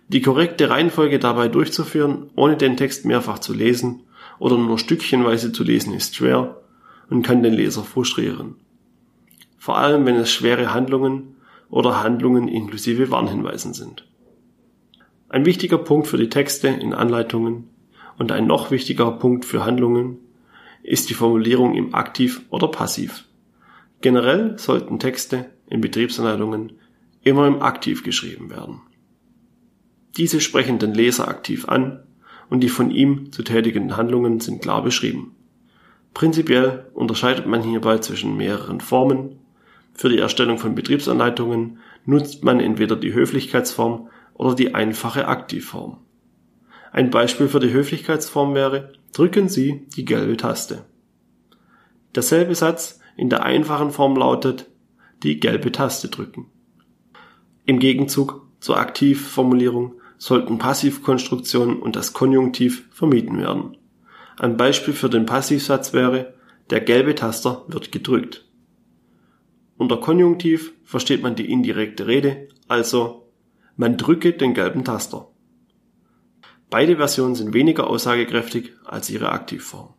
Die 0.09 0.23
korrekte 0.23 0.71
Reihenfolge 0.71 1.21
dabei 1.21 1.47
durchzuführen, 1.47 2.33
ohne 2.35 2.57
den 2.57 2.77
Text 2.77 3.05
mehrfach 3.05 3.39
zu 3.39 3.55
lesen 3.55 4.03
oder 4.41 4.59
nur 4.59 4.81
stückchenweise 4.81 5.53
zu 5.53 5.63
lesen, 5.63 5.95
ist 5.95 6.17
schwer 6.17 6.61
und 7.11 7.23
kann 7.23 7.45
den 7.45 7.55
Leser 7.55 7.85
frustrieren. 7.85 8.57
Vor 9.65 9.79
allem, 9.79 10.05
wenn 10.05 10.17
es 10.17 10.31
schwere 10.31 10.75
Handlungen 10.75 11.37
oder 11.71 12.03
Handlungen 12.03 12.49
inklusive 12.49 13.11
Warnhinweisen 13.11 13.73
sind. 13.73 14.07
Ein 15.31 15.47
wichtiger 15.47 15.79
Punkt 15.79 16.07
für 16.07 16.19
die 16.19 16.29
Texte 16.29 16.69
in 16.69 16.93
Anleitungen 16.93 17.71
und 18.19 18.31
ein 18.31 18.47
noch 18.47 18.71
wichtigerer 18.71 19.19
Punkt 19.19 19.47
für 19.47 19.65
Handlungen 19.65 20.19
ist 20.83 21.09
die 21.09 21.15
Formulierung 21.15 21.75
im 21.77 21.95
Aktiv 21.95 22.43
oder 22.51 22.69
Passiv. 22.69 23.25
Generell 24.03 24.59
sollten 24.59 24.99
Texte 24.99 25.47
in 25.71 25.81
Betriebsanleitungen 25.81 26.75
immer 27.23 27.47
im 27.47 27.63
Aktiv 27.63 28.03
geschrieben 28.03 28.51
werden. 28.51 28.83
Diese 30.19 30.43
sprechen 30.43 30.79
den 30.79 30.93
Leser 30.93 31.27
aktiv 31.27 31.71
an 31.71 32.03
und 32.51 32.61
die 32.61 32.69
von 32.69 32.91
ihm 32.91 33.33
zu 33.33 33.43
tätigenden 33.43 33.97
Handlungen 33.97 34.41
sind 34.41 34.61
klar 34.61 34.83
beschrieben. 34.83 35.35
Prinzipiell 36.13 36.85
unterscheidet 36.93 37.47
man 37.47 37.63
hierbei 37.63 37.97
zwischen 37.97 38.37
mehreren 38.37 38.83
Formen. 38.83 39.39
Für 39.95 40.09
die 40.09 40.19
Erstellung 40.19 40.59
von 40.59 40.75
Betriebsanleitungen 40.75 41.79
nutzt 42.05 42.45
man 42.45 42.61
entweder 42.61 42.97
die 42.97 43.15
Höflichkeitsform 43.15 44.09
oder 44.35 44.55
die 44.55 44.75
einfache 44.75 45.29
Aktivform. 45.29 45.99
Ein 46.93 47.11
Beispiel 47.11 47.49
für 47.49 47.61
die 47.61 47.73
Höflichkeitsform 47.73 48.55
wäre, 48.55 48.93
drücken 49.13 49.49
Sie 49.49 49.87
die 49.97 50.05
gelbe 50.05 50.37
Taste. 50.37 50.85
Derselbe 52.15 52.55
Satz 52.55 53.01
in 53.17 53.31
der 53.31 53.45
einfachen 53.45 53.91
Form 53.91 54.17
lautet, 54.17 54.67
die 55.23 55.41
gelbe 55.41 55.73
Taste 55.73 56.09
drücken. 56.09 56.47
Im 57.65 57.79
Gegenzug 57.79 58.47
zur 58.61 58.77
Aktivformulierung 58.77 59.95
sollten 60.19 60.59
Passivkonstruktionen 60.59 61.81
und 61.81 61.97
das 61.97 62.13
Konjunktiv 62.13 62.89
vermieden 62.91 63.39
werden. 63.39 63.77
Ein 64.39 64.57
Beispiel 64.57 64.95
für 64.95 65.09
den 65.09 65.27
Passivsatz 65.27 65.93
wäre, 65.93 66.35
der 66.71 66.81
gelbe 66.81 67.15
Taster 67.15 67.65
wird 67.69 67.93
gedrückt. 67.93 68.44
Unter 69.77 69.97
Konjunktiv 69.99 70.73
versteht 70.85 71.23
man 71.23 71.35
die 71.35 71.51
indirekte 71.51 72.07
Rede, 72.07 72.49
also 72.69 73.29
man 73.77 73.97
drücke 73.97 74.33
den 74.33 74.55
gelben 74.55 74.85
Taster. 74.85 75.29
Beide 76.71 76.97
Versionen 76.97 77.35
sind 77.35 77.55
weniger 77.55 77.89
aussagekräftig 77.89 78.73
als 78.85 79.11
ihre 79.11 79.31
Aktivform. 79.31 79.95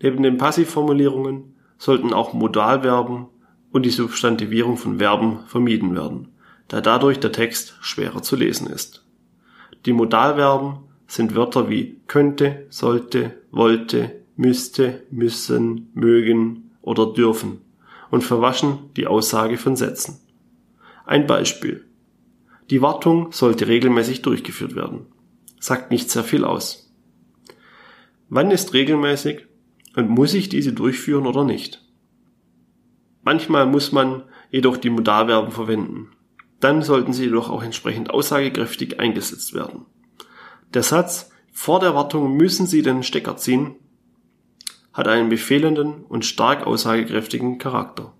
Neben 0.00 0.22
den 0.22 0.36
Passivformulierungen 0.38 1.56
sollten 1.78 2.12
auch 2.12 2.32
Modalverben 2.32 3.26
und 3.70 3.84
die 3.84 3.90
Substantivierung 3.90 4.76
von 4.76 4.98
Verben 4.98 5.40
vermieden 5.46 5.94
werden 5.94 6.32
da 6.72 6.80
dadurch 6.80 7.20
der 7.20 7.32
Text 7.32 7.76
schwerer 7.82 8.22
zu 8.22 8.34
lesen 8.34 8.66
ist. 8.66 9.04
Die 9.84 9.92
Modalverben 9.92 10.78
sind 11.06 11.36
Wörter 11.36 11.68
wie 11.68 12.00
könnte, 12.06 12.66
sollte, 12.70 13.42
wollte, 13.50 14.22
müsste, 14.36 15.02
müssen, 15.10 15.90
mögen 15.92 16.70
oder 16.80 17.12
dürfen 17.12 17.60
und 18.12 18.22
verwaschen 18.22 18.90
die 18.94 19.06
Aussage 19.06 19.56
von 19.56 19.74
Sätzen. 19.74 20.20
Ein 21.06 21.26
Beispiel. 21.26 21.86
Die 22.68 22.82
Wartung 22.82 23.32
sollte 23.32 23.68
regelmäßig 23.68 24.20
durchgeführt 24.20 24.76
werden. 24.76 25.06
Sagt 25.58 25.90
nicht 25.90 26.10
sehr 26.10 26.22
viel 26.22 26.44
aus. 26.44 26.92
Wann 28.28 28.50
ist 28.50 28.74
regelmäßig 28.74 29.46
und 29.96 30.10
muss 30.10 30.34
ich 30.34 30.50
diese 30.50 30.74
durchführen 30.74 31.26
oder 31.26 31.44
nicht? 31.44 31.82
Manchmal 33.22 33.64
muss 33.64 33.92
man 33.92 34.24
jedoch 34.50 34.76
die 34.76 34.90
Modalverben 34.90 35.50
verwenden, 35.50 36.10
dann 36.60 36.82
sollten 36.82 37.14
sie 37.14 37.24
jedoch 37.24 37.48
auch 37.48 37.62
entsprechend 37.62 38.10
aussagekräftig 38.10 39.00
eingesetzt 39.00 39.54
werden. 39.54 39.86
Der 40.74 40.82
Satz 40.82 41.30
vor 41.50 41.80
der 41.80 41.94
Wartung 41.94 42.36
müssen 42.36 42.66
Sie 42.66 42.82
den 42.82 43.02
Stecker 43.02 43.38
ziehen 43.38 43.76
hat 44.92 45.08
einen 45.08 45.28
befehlenden 45.28 46.04
und 46.04 46.24
stark 46.24 46.66
aussagekräftigen 46.66 47.58
Charakter. 47.58 48.12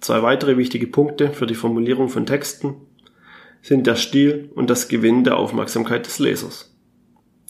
Zwei 0.00 0.22
weitere 0.22 0.56
wichtige 0.56 0.86
Punkte 0.86 1.30
für 1.30 1.46
die 1.46 1.54
Formulierung 1.54 2.08
von 2.08 2.26
Texten 2.26 2.76
sind 3.62 3.86
der 3.86 3.96
Stil 3.96 4.50
und 4.54 4.70
das 4.70 4.88
Gewinnen 4.88 5.24
der 5.24 5.36
Aufmerksamkeit 5.36 6.06
des 6.06 6.18
Lesers. 6.18 6.76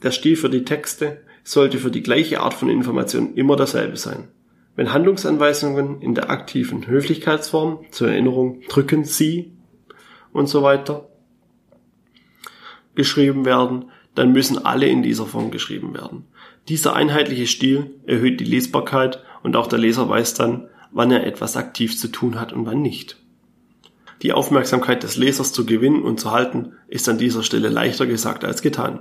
Der 0.03 0.11
Stil 0.11 0.37
für 0.37 0.49
die 0.49 0.65
Texte 0.65 1.23
sollte 1.45 1.79
für 1.79 1.91
die 1.91 2.03
gleiche 2.03 2.41
Art 2.41 2.55
von 2.55 2.71
Information 2.71 3.35
immer 3.35 3.57
derselbe 3.57 3.97
sein. 3.97 4.29
Wenn 4.75 4.93
Handlungsanweisungen 4.93 6.01
in 6.03 6.15
der 6.15 6.31
aktiven 6.31 6.87
Höflichkeitsform 6.87 7.87
zur 7.91 8.09
Erinnerung 8.09 8.63
drücken 8.69 9.05
Sie 9.05 9.53
und 10.33 10.49
so 10.49 10.63
weiter 10.63 11.09
geschrieben 12.95 13.45
werden, 13.45 13.91
dann 14.15 14.33
müssen 14.33 14.65
alle 14.65 14.87
in 14.87 15.03
dieser 15.03 15.27
Form 15.27 15.51
geschrieben 15.51 15.95
werden. 15.95 16.25
Dieser 16.69 16.97
einheitliche 16.97 17.47
Stil 17.47 17.95
erhöht 18.07 18.41
die 18.41 18.45
Lesbarkeit 18.45 19.23
und 19.43 19.55
auch 19.55 19.69
der 19.69 19.79
Leser 19.79 20.09
weiß 20.09 20.35
dann, 20.35 20.69
wann 20.91 21.13
er 21.13 21.27
etwas 21.27 21.57
aktiv 21.57 21.97
zu 21.99 22.09
tun 22.09 22.41
hat 22.41 22.53
und 22.53 22.67
wann 22.67 22.83
nicht. 22.83 23.19
Die 24.23 24.33
Aufmerksamkeit 24.33 25.03
des 25.03 25.17
Lesers 25.17 25.53
zu 25.53 25.67
gewinnen 25.67 26.03
und 26.03 26.19
zu 26.19 26.33
halten 26.33 26.73
ist 26.89 27.09
an 27.09 27.19
dieser 27.19 27.43
Stelle 27.43 27.69
leichter 27.69 28.07
gesagt 28.07 28.45
als 28.45 28.63
getan. 28.63 29.01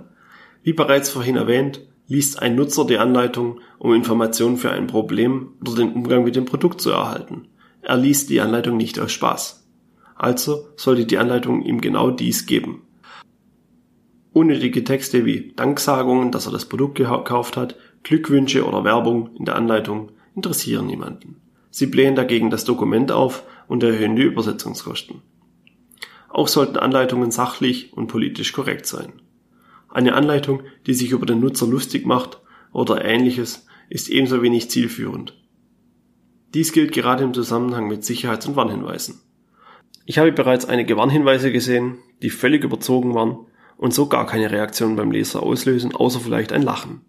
Wie 0.62 0.74
bereits 0.74 1.10
vorhin 1.10 1.38
erwähnt, 1.38 1.82
liest 2.08 2.42
ein 2.42 2.56
Nutzer 2.56 2.86
die 2.86 2.98
Anleitung, 2.98 3.62
um 3.80 3.94
Informationen 3.94 4.58
für 4.58 4.72
ein 4.72 4.88
Problem 4.88 5.54
oder 5.62 5.76
den 5.76 5.94
Umgang 5.94 6.24
mit 6.24 6.36
dem 6.36 6.46
Produkt 6.46 6.82
zu 6.82 6.92
erhalten. 6.92 7.48
Er 7.82 7.98
liest 7.98 8.30
die 8.30 8.42
Anleitung 8.42 8.78
nicht 8.78 9.00
aus 9.00 9.12
Spaß. 9.12 9.66
Also 10.16 10.68
sollte 10.76 11.06
die 11.06 11.18
Anleitung 11.18 11.62
ihm 11.64 11.82
genau 11.82 12.12
dies 12.12 12.46
geben. 12.46 12.85
Unnötige 14.36 14.84
Texte 14.84 15.24
wie 15.24 15.54
Danksagungen, 15.56 16.30
dass 16.30 16.46
er 16.46 16.52
das 16.52 16.66
Produkt 16.66 16.96
gekauft 16.96 17.56
hat, 17.56 17.78
Glückwünsche 18.04 18.68
oder 18.68 18.84
Werbung 18.84 19.34
in 19.38 19.46
der 19.46 19.56
Anleitung 19.56 20.12
interessieren 20.36 20.88
niemanden. 20.88 21.38
Sie 21.70 21.86
blähen 21.86 22.18
dagegen 22.18 22.50
das 22.50 22.66
Dokument 22.66 23.14
auf 23.14 23.44
und 23.70 23.82
erhöhen 23.82 24.18
die 24.18 24.24
Übersetzungskosten. 24.24 25.22
Auch 26.28 26.50
sollten 26.50 26.76
Anleitungen 26.76 27.32
sachlich 27.32 27.94
und 27.94 28.08
politisch 28.08 28.52
korrekt 28.52 28.88
sein. 28.88 29.14
Eine 29.88 30.16
Anleitung, 30.16 30.64
die 30.86 30.96
sich 30.96 31.12
über 31.12 31.26
den 31.26 31.40
Nutzer 31.40 31.66
lustig 31.66 32.06
macht 32.06 32.42
oder 32.74 33.06
ähnliches, 33.06 33.66
ist 33.88 34.10
ebenso 34.10 34.42
wenig 34.42 34.70
zielführend. 34.70 35.34
Dies 36.54 36.74
gilt 36.74 36.92
gerade 36.92 37.24
im 37.24 37.34
Zusammenhang 37.34 37.88
mit 37.88 38.04
Sicherheits- 38.04 38.48
und 38.48 38.58
Warnhinweisen. 38.58 39.22
Ich 40.06 40.18
habe 40.18 40.34
bereits 40.34 40.66
einige 40.66 40.98
Warnhinweise 40.98 41.54
gesehen, 41.54 42.00
die 42.22 42.30
völlig 42.30 42.66
überzogen 42.66 43.14
waren 43.14 43.46
und 43.78 43.94
so 43.94 44.08
gar 44.08 44.26
keine 44.26 44.52
Reaktion 44.52 44.96
beim 44.96 45.12
Leser 45.12 45.44
auslösen, 45.44 45.94
außer 45.94 46.20
vielleicht 46.20 46.52
ein 46.52 46.62
Lachen. 46.62 47.02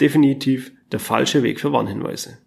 Definitiv 0.00 0.72
der 0.92 1.00
falsche 1.00 1.42
Weg 1.42 1.60
für 1.60 1.72
Warnhinweise. 1.72 2.38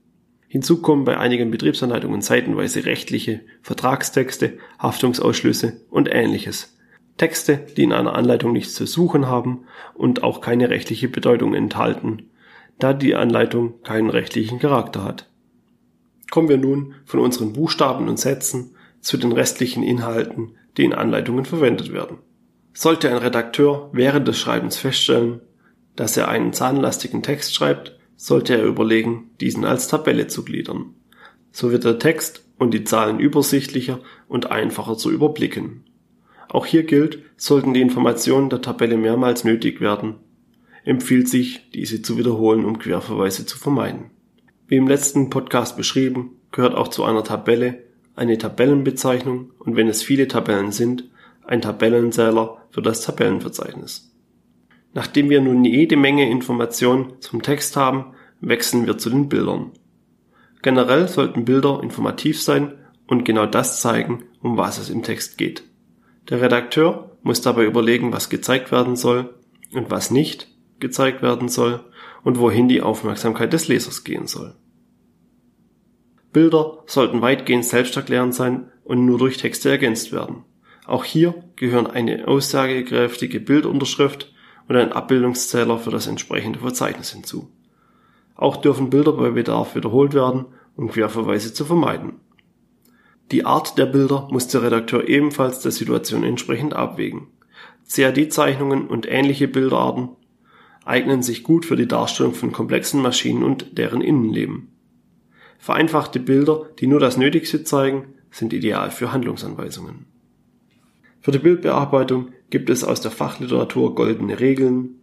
Hinzu 0.48 0.82
kommen 0.82 1.04
bei 1.04 1.18
einigen 1.18 1.52
Betriebsanleitungen 1.52 2.22
seitenweise 2.22 2.86
rechtliche 2.86 3.42
Vertragstexte, 3.62 4.58
Haftungsausschlüsse 4.80 5.82
und 5.90 6.10
ähnliches, 6.12 6.78
Texte, 7.18 7.66
die 7.78 7.84
in 7.84 7.94
einer 7.94 8.16
Anleitung 8.16 8.54
nichts 8.54 8.76
zu 8.76 8.86
suchen 8.86 9.28
haben 9.28 9.66
und 9.94 10.24
auch 10.24 10.42
keine 10.42 10.70
rechtliche 10.70 11.08
Bedeutung 11.08 11.54
enthalten, 11.54 12.30
da 12.80 12.94
die 12.94 13.16
Anleitung 13.16 13.82
keinen 13.84 14.10
rechtlichen 14.10 14.60
Charakter 14.60 15.04
hat. 15.04 15.30
Kommen 16.32 16.50
wir 16.50 16.58
nun 16.58 16.96
von 17.06 17.20
unseren 17.20 17.54
Buchstaben 17.54 18.08
und 18.08 18.20
Sätzen 18.20 18.76
zu 19.00 19.18
den 19.18 19.32
restlichen 19.32 19.84
Inhalten 19.84 20.56
die 20.78 20.86
in 20.86 20.94
Anleitungen 20.94 21.46
verwendet 21.46 21.94
werden. 21.94 22.18
Sollte 22.74 23.10
ein 23.10 23.18
Redakteur 23.18 23.90
während 23.94 24.28
des 24.28 24.40
Schreibens 24.40 24.78
feststellen, 24.78 25.42
dass 25.96 26.18
er 26.18 26.28
einen 26.28 26.54
zahlenlastigen 26.54 27.22
Text 27.22 27.54
schreibt, 27.54 27.98
sollte 28.16 28.56
er 28.56 28.66
überlegen, 28.66 29.32
diesen 29.42 29.64
als 29.66 29.88
Tabelle 29.88 30.28
zu 30.28 30.44
gliedern. 30.44 30.96
So 31.52 31.72
wird 31.72 31.84
der 31.84 32.00
Text 32.00 32.46
und 32.58 32.74
die 32.74 32.84
Zahlen 32.84 33.20
übersichtlicher 33.20 34.00
und 34.28 34.52
einfacher 34.52 34.98
zu 34.98 35.12
überblicken. 35.12 35.84
Auch 36.50 36.66
hier 36.66 36.84
gilt, 36.84 37.20
sollten 37.38 37.74
die 37.74 37.82
Informationen 37.82 38.50
der 38.50 38.62
Tabelle 38.62 38.98
mehrmals 38.98 39.44
nötig 39.44 39.82
werden, 39.82 40.16
empfiehlt 40.84 41.30
sich, 41.30 41.70
diese 41.72 42.02
zu 42.02 42.18
wiederholen, 42.18 42.66
um 42.66 42.80
Querverweise 42.80 43.46
zu 43.46 43.58
vermeiden. 43.58 44.12
Wie 44.68 44.78
im 44.78 44.88
letzten 44.88 45.30
Podcast 45.30 45.78
beschrieben, 45.78 46.38
gehört 46.52 46.76
auch 46.76 46.88
zu 46.88 47.04
einer 47.04 47.24
Tabelle 47.24 47.84
eine 48.16 48.38
Tabellenbezeichnung 48.38 49.52
und 49.60 49.76
wenn 49.76 49.88
es 49.88 50.04
viele 50.04 50.28
Tabellen 50.28 50.72
sind, 50.72 51.10
ein 51.46 51.62
Tabellenzähler 51.62 52.63
für 52.74 52.82
das 52.82 53.02
Tabellenverzeichnis. 53.02 54.12
Nachdem 54.94 55.30
wir 55.30 55.42
nun 55.42 55.64
jede 55.64 55.96
Menge 55.96 56.30
Informationen 56.30 57.22
zum 57.22 57.44
Text 57.44 57.78
haben, 57.78 58.16
wechseln 58.42 58.88
wir 58.88 58.98
zu 58.98 59.10
den 59.10 59.30
Bildern. 59.30 59.72
Generell 60.64 61.08
sollten 61.08 61.46
Bilder 61.46 61.82
informativ 61.84 62.42
sein 62.42 62.74
und 63.08 63.26
genau 63.26 63.46
das 63.46 63.80
zeigen, 63.80 64.24
um 64.42 64.58
was 64.58 64.80
es 64.80 64.90
im 64.90 65.04
Text 65.04 65.38
geht. 65.38 65.64
Der 66.30 66.42
Redakteur 66.42 67.12
muss 67.22 67.42
dabei 67.42 67.66
überlegen, 67.66 68.12
was 68.12 68.30
gezeigt 68.30 68.72
werden 68.72 68.96
soll 68.96 69.36
und 69.72 69.92
was 69.92 70.10
nicht 70.10 70.48
gezeigt 70.80 71.22
werden 71.22 71.50
soll 71.50 71.82
und 72.24 72.40
wohin 72.40 72.68
die 72.68 72.82
Aufmerksamkeit 72.82 73.54
des 73.54 73.68
Lesers 73.68 74.04
gehen 74.04 74.26
soll. 74.26 74.56
Bilder 76.32 76.84
sollten 76.88 77.22
weitgehend 77.22 77.66
selbsterklärend 77.66 78.34
sein 78.34 78.72
und 78.84 79.06
nur 79.06 79.20
durch 79.20 79.38
Texte 79.38 79.70
ergänzt 79.70 80.12
werden. 80.12 80.46
Auch 80.86 81.06
hier 81.06 81.36
gehören 81.56 81.88
eine 81.88 82.28
aussagekräftige 82.28 83.40
Bildunterschrift 83.40 84.34
und 84.68 84.76
ein 84.76 84.92
Abbildungszähler 84.92 85.78
für 85.78 85.92
das 85.92 86.08
entsprechende 86.08 86.60
Verzeichnis 86.60 87.12
hinzu. 87.12 87.50
Auch 88.36 88.58
dürfen 88.58 88.90
Bilder 88.90 89.14
bei 89.14 89.32
Bedarf 89.32 89.76
wiederholt 89.76 90.14
werden, 90.14 90.46
um 90.76 90.90
Querverweise 90.90 91.54
zu 91.54 91.66
vermeiden. 91.66 92.14
Die 93.32 93.46
Art 93.46 93.78
der 93.78 93.86
Bilder 93.86 94.28
muss 94.32 94.48
der 94.48 94.64
Redakteur 94.64 95.08
ebenfalls 95.08 95.60
der 95.60 95.72
Situation 95.72 96.24
entsprechend 96.24 96.74
abwägen. 96.74 97.28
CAD-Zeichnungen 97.90 98.88
und 98.88 99.08
ähnliche 99.10 99.48
Bilderarten 99.48 100.10
eignen 100.86 101.24
sich 101.24 101.44
gut 101.44 101.66
für 101.66 101.76
die 101.76 101.88
Darstellung 101.88 102.34
von 102.34 102.52
komplexen 102.52 103.02
Maschinen 103.02 103.44
und 103.44 103.78
deren 103.78 104.02
Innenleben. 104.02 104.70
Vereinfachte 105.58 106.20
Bilder, 106.20 106.66
die 106.80 106.88
nur 106.88 107.00
das 107.00 107.16
Nötigste 107.18 107.64
zeigen, 107.64 108.16
sind 108.32 108.52
ideal 108.52 108.92
für 108.92 109.14
Handlungsanweisungen. 109.14 110.13
Für 111.24 111.32
die 111.32 111.40
Bildbearbeitung 111.40 112.32
gibt 112.50 112.70
es 112.70 112.84
aus 112.84 113.00
der 113.00 113.10
Fachliteratur 113.10 113.96
goldene 113.96 114.42
Regeln, 114.42 114.96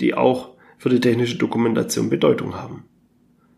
die 0.00 0.12
auch 0.14 0.56
für 0.76 0.88
die 0.88 0.98
technische 0.98 1.38
Dokumentation 1.38 2.10
Bedeutung 2.10 2.56
haben. 2.56 2.82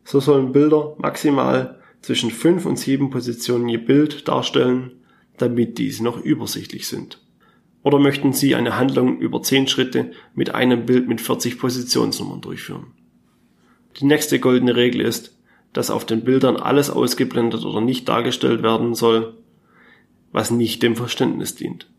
So 0.05 0.21
sollen 0.21 0.53
Bilder 0.53 0.97
maximal 0.99 1.81
zwischen 2.03 2.31
fünf 2.31 2.67
und 2.67 2.79
sieben 2.79 3.09
Positionen 3.09 3.71
je 3.71 3.79
Bild 3.79 4.29
darstellen, 4.29 4.93
damit 5.39 5.79
diese 5.79 6.05
noch 6.05 6.23
übersichtlich 6.23 6.89
sind. 6.89 7.25
Oder 7.83 7.99
möchten 7.99 8.35
Sie 8.35 8.55
eine 8.55 8.77
Handlung 8.77 9.19
über 9.19 9.41
10 9.41 9.67
Schritte 9.67 10.11
mit 10.35 10.55
einem 10.55 10.85
Bild 10.85 11.09
mit 11.09 11.23
40 11.23 11.59
Positionsnummern 11.59 12.43
durchführen? 12.43 12.89
Die 13.99 14.05
nächste 14.05 14.39
goldene 14.41 14.77
Regel 14.77 15.01
ist, 15.01 15.39
dass 15.73 15.91
auf 15.91 16.05
den 16.05 16.23
Bildern 16.23 16.59
alles 16.59 16.91
ausgeblendet 16.91 17.65
oder 17.65 17.81
nicht 17.81 18.07
dargestellt 18.11 18.63
werden 18.63 18.95
soll, 18.95 19.39
was 20.33 20.51
nicht 20.51 20.83
dem 20.83 20.97
Verständnis 20.97 21.55
dient. 21.55 21.91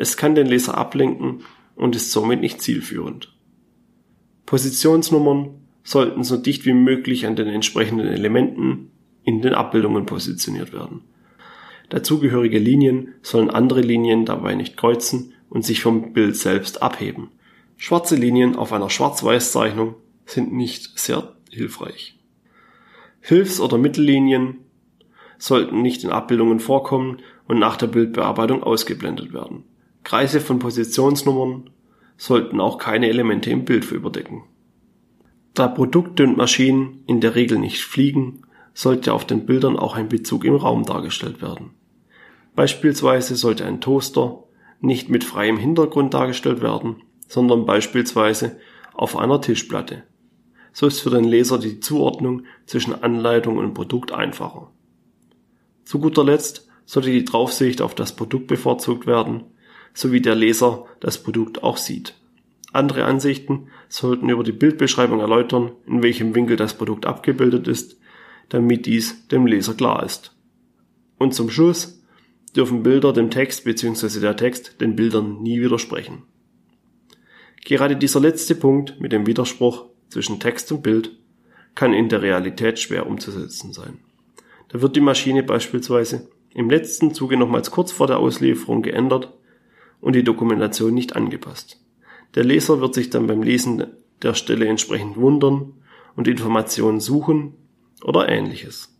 Es 0.00 0.16
kann 0.16 0.34
den 0.34 0.46
Leser 0.46 0.78
ablenken 0.78 1.44
und 1.76 1.94
ist 1.94 2.10
somit 2.10 2.40
nicht 2.40 2.62
zielführend. 2.62 3.34
Positionsnummern 4.46 5.50
sollten 5.84 6.24
so 6.24 6.38
dicht 6.38 6.64
wie 6.64 6.72
möglich 6.72 7.26
an 7.26 7.36
den 7.36 7.48
entsprechenden 7.48 8.06
Elementen 8.06 8.92
in 9.24 9.42
den 9.42 9.52
Abbildungen 9.52 10.06
positioniert 10.06 10.72
werden. 10.72 11.02
Dazugehörige 11.90 12.58
Linien 12.58 13.12
sollen 13.20 13.50
andere 13.50 13.82
Linien 13.82 14.24
dabei 14.24 14.54
nicht 14.54 14.78
kreuzen 14.78 15.34
und 15.50 15.66
sich 15.66 15.82
vom 15.82 16.14
Bild 16.14 16.34
selbst 16.34 16.82
abheben. 16.82 17.28
Schwarze 17.76 18.16
Linien 18.16 18.56
auf 18.56 18.72
einer 18.72 18.88
Schwarz-Weiß-Zeichnung 18.88 19.96
sind 20.24 20.50
nicht 20.50 20.98
sehr 20.98 21.36
hilfreich. 21.50 22.18
Hilfs- 23.20 23.60
oder 23.60 23.76
Mittellinien 23.76 24.60
sollten 25.36 25.82
nicht 25.82 26.04
in 26.04 26.10
Abbildungen 26.10 26.58
vorkommen 26.58 27.18
und 27.46 27.58
nach 27.58 27.76
der 27.76 27.88
Bildbearbeitung 27.88 28.62
ausgeblendet 28.62 29.34
werden. 29.34 29.64
Kreise 30.04 30.40
von 30.40 30.58
Positionsnummern 30.58 31.70
sollten 32.16 32.60
auch 32.60 32.78
keine 32.78 33.08
Elemente 33.08 33.50
im 33.50 33.64
Bild 33.64 33.90
überdecken. 33.90 34.44
Da 35.54 35.68
Produkte 35.68 36.24
und 36.24 36.36
Maschinen 36.36 37.02
in 37.06 37.20
der 37.20 37.34
Regel 37.34 37.58
nicht 37.58 37.82
fliegen, 37.82 38.42
sollte 38.74 39.12
auf 39.12 39.24
den 39.24 39.46
Bildern 39.46 39.76
auch 39.76 39.96
ein 39.96 40.08
Bezug 40.08 40.44
im 40.44 40.54
Raum 40.54 40.84
dargestellt 40.84 41.42
werden. 41.42 41.70
Beispielsweise 42.54 43.36
sollte 43.36 43.64
ein 43.64 43.80
Toaster 43.80 44.44
nicht 44.80 45.08
mit 45.08 45.24
freiem 45.24 45.58
Hintergrund 45.58 46.14
dargestellt 46.14 46.62
werden, 46.62 47.02
sondern 47.26 47.66
beispielsweise 47.66 48.58
auf 48.94 49.16
einer 49.16 49.40
Tischplatte. 49.40 50.04
So 50.72 50.86
ist 50.86 51.00
für 51.00 51.10
den 51.10 51.24
Leser 51.24 51.58
die 51.58 51.80
Zuordnung 51.80 52.44
zwischen 52.66 53.02
Anleitung 53.02 53.58
und 53.58 53.74
Produkt 53.74 54.12
einfacher. 54.12 54.70
Zu 55.84 55.98
guter 55.98 56.24
Letzt 56.24 56.68
sollte 56.86 57.10
die 57.10 57.24
Draufsicht 57.24 57.82
auf 57.82 57.94
das 57.94 58.14
Produkt 58.14 58.46
bevorzugt 58.46 59.06
werden, 59.06 59.44
sowie 59.94 60.20
der 60.20 60.34
Leser 60.34 60.86
das 61.00 61.22
Produkt 61.22 61.62
auch 61.62 61.76
sieht. 61.76 62.14
Andere 62.72 63.04
Ansichten 63.04 63.68
sollten 63.88 64.28
über 64.28 64.44
die 64.44 64.52
Bildbeschreibung 64.52 65.20
erläutern, 65.20 65.72
in 65.86 66.02
welchem 66.02 66.34
Winkel 66.34 66.56
das 66.56 66.74
Produkt 66.74 67.06
abgebildet 67.06 67.66
ist, 67.66 67.98
damit 68.48 68.86
dies 68.86 69.26
dem 69.28 69.46
Leser 69.46 69.74
klar 69.74 70.04
ist. 70.04 70.34
Und 71.18 71.34
zum 71.34 71.50
Schluss 71.50 72.00
dürfen 72.54 72.82
Bilder 72.82 73.12
dem 73.12 73.30
Text 73.30 73.64
bzw. 73.64 74.20
der 74.20 74.36
Text 74.36 74.80
den 74.80 74.96
Bildern 74.96 75.42
nie 75.42 75.60
widersprechen. 75.60 76.22
Gerade 77.64 77.96
dieser 77.96 78.20
letzte 78.20 78.54
Punkt 78.54 79.00
mit 79.00 79.12
dem 79.12 79.26
Widerspruch 79.26 79.86
zwischen 80.08 80.40
Text 80.40 80.72
und 80.72 80.82
Bild 80.82 81.12
kann 81.74 81.92
in 81.92 82.08
der 82.08 82.22
Realität 82.22 82.78
schwer 82.78 83.06
umzusetzen 83.06 83.72
sein. 83.72 83.98
Da 84.68 84.80
wird 84.80 84.96
die 84.96 85.00
Maschine 85.00 85.42
beispielsweise 85.42 86.28
im 86.54 86.70
letzten 86.70 87.14
Zuge 87.14 87.36
nochmals 87.36 87.70
kurz 87.70 87.92
vor 87.92 88.06
der 88.06 88.18
Auslieferung 88.18 88.82
geändert 88.82 89.32
und 90.00 90.14
die 90.14 90.24
Dokumentation 90.24 90.94
nicht 90.94 91.16
angepasst. 91.16 91.80
Der 92.34 92.44
Leser 92.44 92.80
wird 92.80 92.94
sich 92.94 93.10
dann 93.10 93.26
beim 93.26 93.42
Lesen 93.42 93.86
der 94.22 94.34
Stelle 94.34 94.66
entsprechend 94.66 95.16
wundern 95.16 95.74
und 96.16 96.28
Informationen 96.28 97.00
suchen 97.00 97.54
oder 98.02 98.28
ähnliches. 98.28 98.96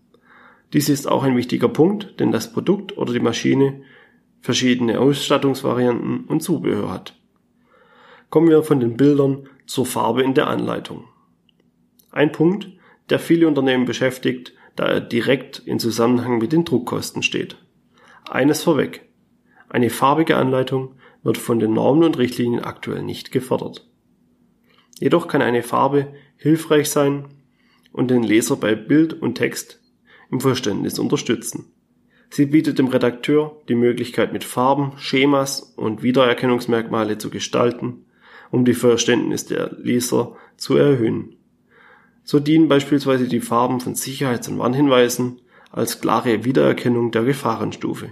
Dies 0.73 0.89
ist 0.89 1.09
auch 1.09 1.23
ein 1.23 1.37
wichtiger 1.37 1.69
Punkt, 1.69 2.21
denn 2.21 2.33
das 2.33 2.53
Produkt 2.53 2.97
oder 2.97 3.13
die 3.13 3.21
Maschine 3.21 3.83
verschiedene 4.41 5.01
Ausstattungsvarianten 5.01 6.25
und 6.25 6.43
Zubehör 6.43 6.91
hat. 6.91 7.17
Kommen 8.31 8.49
wir 8.49 8.63
von 8.63 8.81
den 8.81 8.97
Bildern 8.97 9.49
zur 9.67 9.87
Farbe 9.87 10.23
in 10.23 10.35
der 10.35 10.47
Anleitung. 10.47 11.05
Ein 12.13 12.33
Punkt, 12.33 12.69
der 13.09 13.19
viele 13.19 13.49
Unternehmen 13.49 13.85
beschäftigt, 13.85 14.55
da 14.77 14.87
er 14.87 15.01
direkt 15.01 15.59
in 15.59 15.79
Zusammenhang 15.79 16.39
mit 16.39 16.53
den 16.53 16.65
Druckkosten 16.65 17.23
steht. 17.23 17.57
Eines 18.29 18.63
vorweg. 18.63 19.10
Eine 19.71 19.89
farbige 19.89 20.37
Anleitung 20.37 20.97
wird 21.23 21.39
von 21.39 21.61
den 21.61 21.73
Normen 21.73 22.03
und 22.03 22.19
Richtlinien 22.19 22.63
aktuell 22.63 23.03
nicht 23.03 23.31
gefordert. 23.31 23.89
Jedoch 24.99 25.29
kann 25.29 25.43
eine 25.43 25.63
Farbe 25.63 26.09
hilfreich 26.37 26.91
sein 26.91 27.27
und 27.93 28.11
den 28.11 28.25
Leser 28.25 28.57
bei 28.57 28.75
Bild 28.75 29.15
und 29.15 29.37
Text 29.37 29.81
im 30.31 30.41
Verständnis 30.41 30.99
unterstützen. 30.99 31.73
Sie 32.31 32.47
bietet 32.47 32.79
dem 32.79 32.89
Redakteur 32.89 33.61
die 33.69 33.75
Möglichkeit, 33.75 34.33
mit 34.33 34.45
Farben, 34.45 34.93
Schemas 34.97 35.61
und 35.61 36.03
Wiedererkennungsmerkmale 36.03 37.19
zu 37.19 37.31
gestalten, 37.31 38.07
um 38.51 38.65
die 38.65 38.75
Verständnis 38.75 39.47
der 39.47 39.73
Leser 39.79 40.37
zu 40.57 40.77
erhöhen. 40.77 41.37
So 42.25 42.41
dienen 42.41 42.69
beispielsweise 42.69 43.29
die 43.29 43.41
Farben 43.41 43.81
von 43.81 43.95
Sicherheits- 43.95 44.49
und 44.49 44.59
Warnhinweisen 44.59 45.41
als 45.71 46.01
klare 46.01 46.45
Wiedererkennung 46.45 47.13
der 47.13 47.23
Gefahrenstufe. 47.23 48.11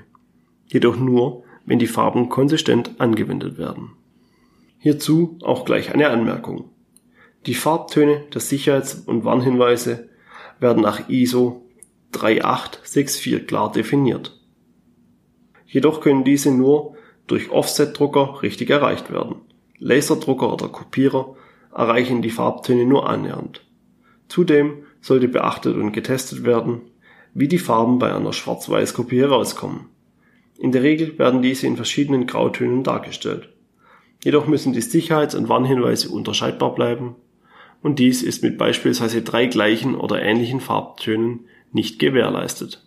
Jedoch 0.67 0.97
nur, 0.97 1.45
wenn 1.69 1.79
die 1.79 1.87
Farben 1.87 2.31
konsistent 2.31 2.93
angewendet 2.99 3.59
werden. 3.59 3.91
Hierzu 4.79 5.39
auch 5.43 5.67
gleich 5.67 5.93
eine 5.93 6.09
Anmerkung. 6.09 6.71
Die 7.45 7.55
Farbtöne 7.55 8.25
der 8.33 8.41
Sicherheits- 8.41 8.95
und 8.95 9.25
Warnhinweise 9.25 10.09
werden 10.61 10.83
nach 10.83 11.09
ISO 11.11 11.67
3864 12.13 13.47
klar 13.47 13.71
definiert. 13.71 14.41
Jedoch 15.67 16.01
können 16.01 16.25
diese 16.25 16.51
nur 16.51 16.97
durch 17.27 17.51
Offset-Drucker 17.51 18.43
richtig 18.43 18.71
erreicht 18.71 19.13
werden. 19.13 19.37
Laserdrucker 19.79 20.51
oder 20.51 20.69
Kopierer 20.69 21.37
erreichen 21.75 22.23
die 22.23 22.31
Farbtöne 22.31 22.87
nur 22.87 23.09
annähernd. 23.09 23.63
Zudem 24.29 24.85
sollte 25.03 25.29
beachtet 25.29 25.77
und 25.77 25.93
getestet 25.93 26.45
werden, 26.45 26.81
wie 27.35 27.47
die 27.47 27.59
Farben 27.59 27.99
bei 27.99 28.13
einer 28.13 28.33
Schwarz-Weiß-Kopie 28.33 29.21
herauskommen. 29.21 29.91
In 30.59 30.73
der 30.73 30.83
Regel 30.83 31.19
werden 31.19 31.41
diese 31.41 31.67
in 31.67 31.77
verschiedenen 31.77 32.27
Grautönen 32.27 32.83
dargestellt. 32.83 33.49
Jedoch 34.25 34.49
müssen 34.49 34.73
die 34.73 34.81
Sicherheits- 34.81 35.37
und 35.37 35.49
Warnhinweise 35.49 36.09
unterscheidbar 36.09 36.75
bleiben 36.75 37.15
und 37.81 38.01
dies 38.01 38.25
ist 38.25 38.43
mit 38.43 38.59
beispielsweise 38.59 39.23
drei 39.23 39.47
gleichen 39.47 39.95
oder 39.95 40.21
ähnlichen 40.21 40.61
Farbtönen 40.61 41.47
nicht 41.73 42.01
gewährleistet. 42.01 42.85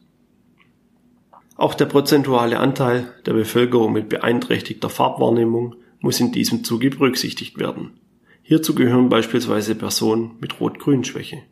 Auch 1.56 1.74
der 1.74 1.86
prozentuale 1.86 2.60
Anteil 2.60 3.14
der 3.26 3.34
Bevölkerung 3.34 3.94
mit 3.94 4.10
beeinträchtigter 4.10 4.90
Farbwahrnehmung 4.90 5.76
muss 6.00 6.20
in 6.20 6.32
diesem 6.32 6.64
Zuge 6.64 6.90
berücksichtigt 6.90 7.58
werden. 7.58 7.92
Hierzu 8.42 8.76
gehören 8.76 9.08
beispielsweise 9.08 9.76
Personen 9.76 10.32
mit 10.42 10.60
Rot-Grün-Schwäche. 10.60 11.44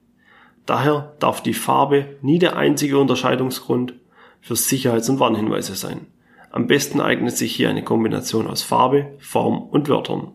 Daher 0.66 1.16
darf 1.20 1.42
die 1.42 1.54
Farbe 1.54 2.18
nie 2.22 2.40
der 2.40 2.58
einzige 2.58 2.98
Unterscheidungsgrund 2.98 3.94
für 4.42 4.56
Sicherheits- 4.56 5.10
und 5.10 5.20
Warnhinweise 5.20 5.76
sein. 5.76 6.08
Am 6.52 6.68
besten 6.68 7.00
eignet 7.00 7.38
sich 7.38 7.56
hier 7.56 7.70
eine 7.70 7.84
Kombination 7.84 8.48
aus 8.48 8.64
Farbe, 8.64 9.14
Form 9.20 9.62
und 9.62 9.88
Wörtern. 9.88 10.32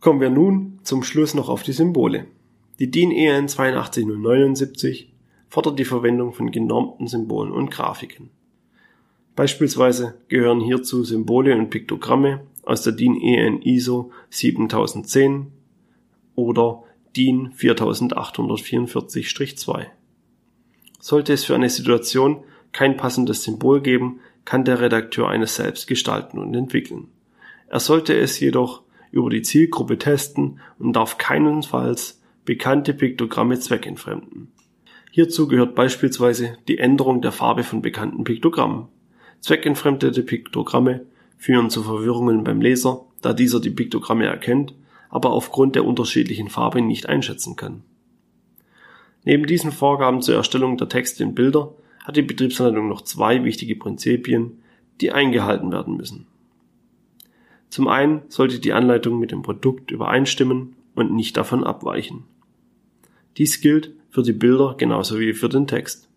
Kommen 0.00 0.20
wir 0.20 0.30
nun 0.30 0.78
zum 0.82 1.02
Schluss 1.02 1.34
noch 1.34 1.48
auf 1.48 1.62
die 1.62 1.72
Symbole. 1.72 2.26
Die 2.78 2.90
DIN 2.90 3.12
EN 3.12 3.48
82079 3.48 5.12
fordert 5.48 5.78
die 5.78 5.84
Verwendung 5.84 6.32
von 6.32 6.50
genormten 6.50 7.06
Symbolen 7.06 7.52
und 7.52 7.70
Grafiken. 7.70 8.30
Beispielsweise 9.36 10.14
gehören 10.28 10.60
hierzu 10.60 11.04
Symbole 11.04 11.56
und 11.56 11.70
Piktogramme 11.70 12.40
aus 12.62 12.82
der 12.82 12.92
DIN 12.92 13.18
EN 13.20 13.62
ISO 13.62 14.10
7010 14.30 15.52
oder 16.34 16.82
DIN 17.16 17.52
4844-2. 17.52 19.86
Sollte 21.00 21.32
es 21.32 21.44
für 21.44 21.54
eine 21.54 21.70
Situation 21.70 22.42
kein 22.72 22.96
passendes 22.96 23.44
Symbol 23.44 23.80
geben, 23.80 24.20
kann 24.44 24.64
der 24.64 24.80
Redakteur 24.80 25.28
eines 25.28 25.56
selbst 25.56 25.86
gestalten 25.86 26.38
und 26.38 26.54
entwickeln. 26.54 27.08
Er 27.68 27.80
sollte 27.80 28.14
es 28.14 28.40
jedoch 28.40 28.82
über 29.10 29.30
die 29.30 29.42
Zielgruppe 29.42 29.98
testen 29.98 30.60
und 30.78 30.94
darf 30.94 31.18
keinenfalls 31.18 32.20
bekannte 32.44 32.94
Piktogramme 32.94 33.58
zweckentfremden. 33.58 34.52
Hierzu 35.10 35.46
gehört 35.46 35.74
beispielsweise 35.74 36.56
die 36.68 36.78
Änderung 36.78 37.20
der 37.20 37.32
Farbe 37.32 37.64
von 37.64 37.82
bekannten 37.82 38.24
Piktogrammen. 38.24 38.88
Zweckentfremdete 39.40 40.22
Piktogramme 40.22 41.06
führen 41.36 41.70
zu 41.70 41.82
Verwirrungen 41.82 42.44
beim 42.44 42.60
Leser, 42.60 43.04
da 43.20 43.32
dieser 43.32 43.60
die 43.60 43.70
Piktogramme 43.70 44.26
erkennt, 44.26 44.74
aber 45.10 45.30
aufgrund 45.30 45.74
der 45.74 45.84
unterschiedlichen 45.84 46.48
Farbe 46.48 46.80
nicht 46.80 47.08
einschätzen 47.08 47.56
kann. 47.56 47.82
Neben 49.24 49.46
diesen 49.46 49.70
Vorgaben 49.70 50.22
zur 50.22 50.34
Erstellung 50.34 50.78
der 50.78 50.88
Texte 50.88 51.24
und 51.24 51.34
Bilder 51.34 51.74
hat 52.04 52.16
die 52.16 52.22
Betriebsanleitung 52.22 52.88
noch 52.88 53.02
zwei 53.02 53.44
wichtige 53.44 53.76
Prinzipien, 53.76 54.62
die 55.00 55.12
eingehalten 55.12 55.72
werden 55.72 55.96
müssen. 55.96 56.26
Zum 57.70 57.88
einen 57.88 58.22
sollte 58.28 58.58
die 58.58 58.72
Anleitung 58.72 59.18
mit 59.18 59.32
dem 59.32 59.42
Produkt 59.42 59.90
übereinstimmen 59.90 60.76
und 60.94 61.14
nicht 61.14 61.36
davon 61.36 61.64
abweichen. 61.64 62.24
Dies 63.38 63.60
gilt 63.60 63.92
für 64.10 64.22
die 64.22 64.34
Bilder 64.34 64.74
genauso 64.76 65.18
wie 65.18 65.32
für 65.32 65.48
den 65.48 65.66
Text. 65.66 66.08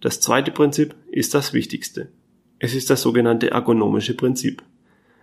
Das 0.00 0.20
zweite 0.20 0.50
Prinzip 0.50 0.94
ist 1.10 1.34
das 1.34 1.52
wichtigste. 1.52 2.08
Es 2.58 2.74
ist 2.74 2.88
das 2.88 3.02
sogenannte 3.02 3.50
ergonomische 3.50 4.14
Prinzip. 4.14 4.62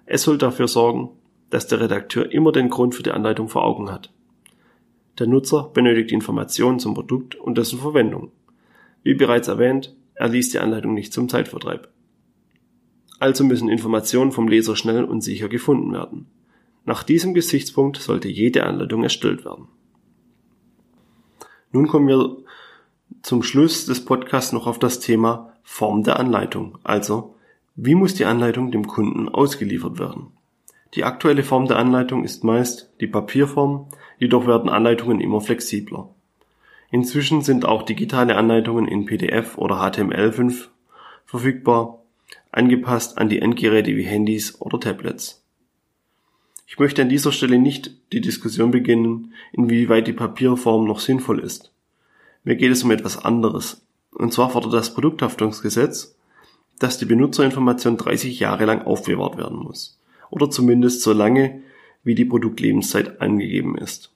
Es 0.05 0.23
soll 0.23 0.37
dafür 0.37 0.67
sorgen, 0.67 1.09
dass 1.49 1.67
der 1.67 1.79
Redakteur 1.79 2.31
immer 2.31 2.51
den 2.51 2.69
Grund 2.69 2.93
für 2.93 3.03
die 3.03 3.11
Anleitung 3.11 3.49
vor 3.49 3.63
Augen 3.63 3.91
hat. 3.91 4.11
Der 5.17 5.27
Nutzer 5.27 5.71
benötigt 5.73 6.11
Informationen 6.11 6.79
zum 6.79 6.93
Produkt 6.93 7.35
und 7.35 7.57
dessen 7.57 7.79
Verwendung. 7.79 8.31
Wie 9.05 9.13
bereits 9.13 9.47
erwähnt, 9.47 9.95
er 10.15 10.29
liest 10.29 10.55
die 10.55 10.59
Anleitung 10.59 10.95
nicht 10.95 11.13
zum 11.13 11.29
Zeitvertreib. 11.29 11.89
Also 13.19 13.43
müssen 13.43 13.69
Informationen 13.69 14.31
vom 14.31 14.47
Leser 14.47 14.75
schnell 14.75 15.03
und 15.03 15.21
sicher 15.21 15.47
gefunden 15.47 15.93
werden. 15.93 16.25
Nach 16.85 17.03
diesem 17.03 17.35
Gesichtspunkt 17.35 17.97
sollte 17.97 18.29
jede 18.29 18.65
Anleitung 18.65 19.03
erstellt 19.03 19.45
werden. 19.45 19.67
Nun 21.71 21.87
kommen 21.87 22.07
wir 22.07 22.37
zum 23.21 23.43
Schluss 23.43 23.85
des 23.85 24.03
Podcasts 24.03 24.53
noch 24.53 24.65
auf 24.65 24.79
das 24.79 24.99
Thema 24.99 25.53
Form 25.61 26.01
der 26.01 26.19
Anleitung, 26.19 26.79
also 26.83 27.35
wie 27.75 27.93
muss 27.93 28.15
die 28.15 28.25
Anleitung 28.25 28.71
dem 28.71 28.87
Kunden 28.87 29.29
ausgeliefert 29.29 29.99
werden. 29.99 30.31
Die 30.95 31.03
aktuelle 31.03 31.43
Form 31.43 31.67
der 31.67 31.77
Anleitung 31.77 32.23
ist 32.23 32.43
meist 32.43 32.91
die 33.01 33.07
Papierform, 33.07 33.87
jedoch 34.17 34.47
werden 34.47 34.69
Anleitungen 34.69 35.19
immer 35.19 35.41
flexibler. 35.41 36.14
Inzwischen 36.95 37.41
sind 37.41 37.65
auch 37.65 37.83
digitale 37.83 38.37
Anleitungen 38.37 38.87
in 38.87 39.03
PDF 39.03 39.57
oder 39.57 39.81
HTML5 39.81 40.69
verfügbar, 41.25 42.01
angepasst 42.53 43.17
an 43.17 43.27
die 43.27 43.41
Endgeräte 43.41 43.97
wie 43.97 44.05
Handys 44.05 44.61
oder 44.61 44.79
Tablets. 44.79 45.43
Ich 46.65 46.79
möchte 46.79 47.01
an 47.01 47.09
dieser 47.09 47.33
Stelle 47.33 47.59
nicht 47.59 47.91
die 48.13 48.21
Diskussion 48.21 48.71
beginnen, 48.71 49.33
inwieweit 49.51 50.07
die 50.07 50.13
Papierform 50.13 50.85
noch 50.85 51.01
sinnvoll 51.01 51.39
ist. 51.39 51.73
Mir 52.45 52.55
geht 52.55 52.71
es 52.71 52.83
um 52.83 52.91
etwas 52.91 53.17
anderes. 53.17 53.85
Und 54.11 54.31
zwar 54.31 54.51
fordert 54.51 54.73
das 54.73 54.93
Produkthaftungsgesetz, 54.93 56.15
dass 56.79 56.97
die 56.97 57.03
Benutzerinformation 57.03 57.97
30 57.97 58.39
Jahre 58.39 58.63
lang 58.63 58.83
aufbewahrt 58.83 59.37
werden 59.37 59.57
muss. 59.57 59.99
Oder 60.29 60.49
zumindest 60.49 61.01
so 61.01 61.11
lange, 61.11 61.61
wie 62.05 62.15
die 62.15 62.23
Produktlebenszeit 62.23 63.19
angegeben 63.19 63.77
ist. 63.77 64.13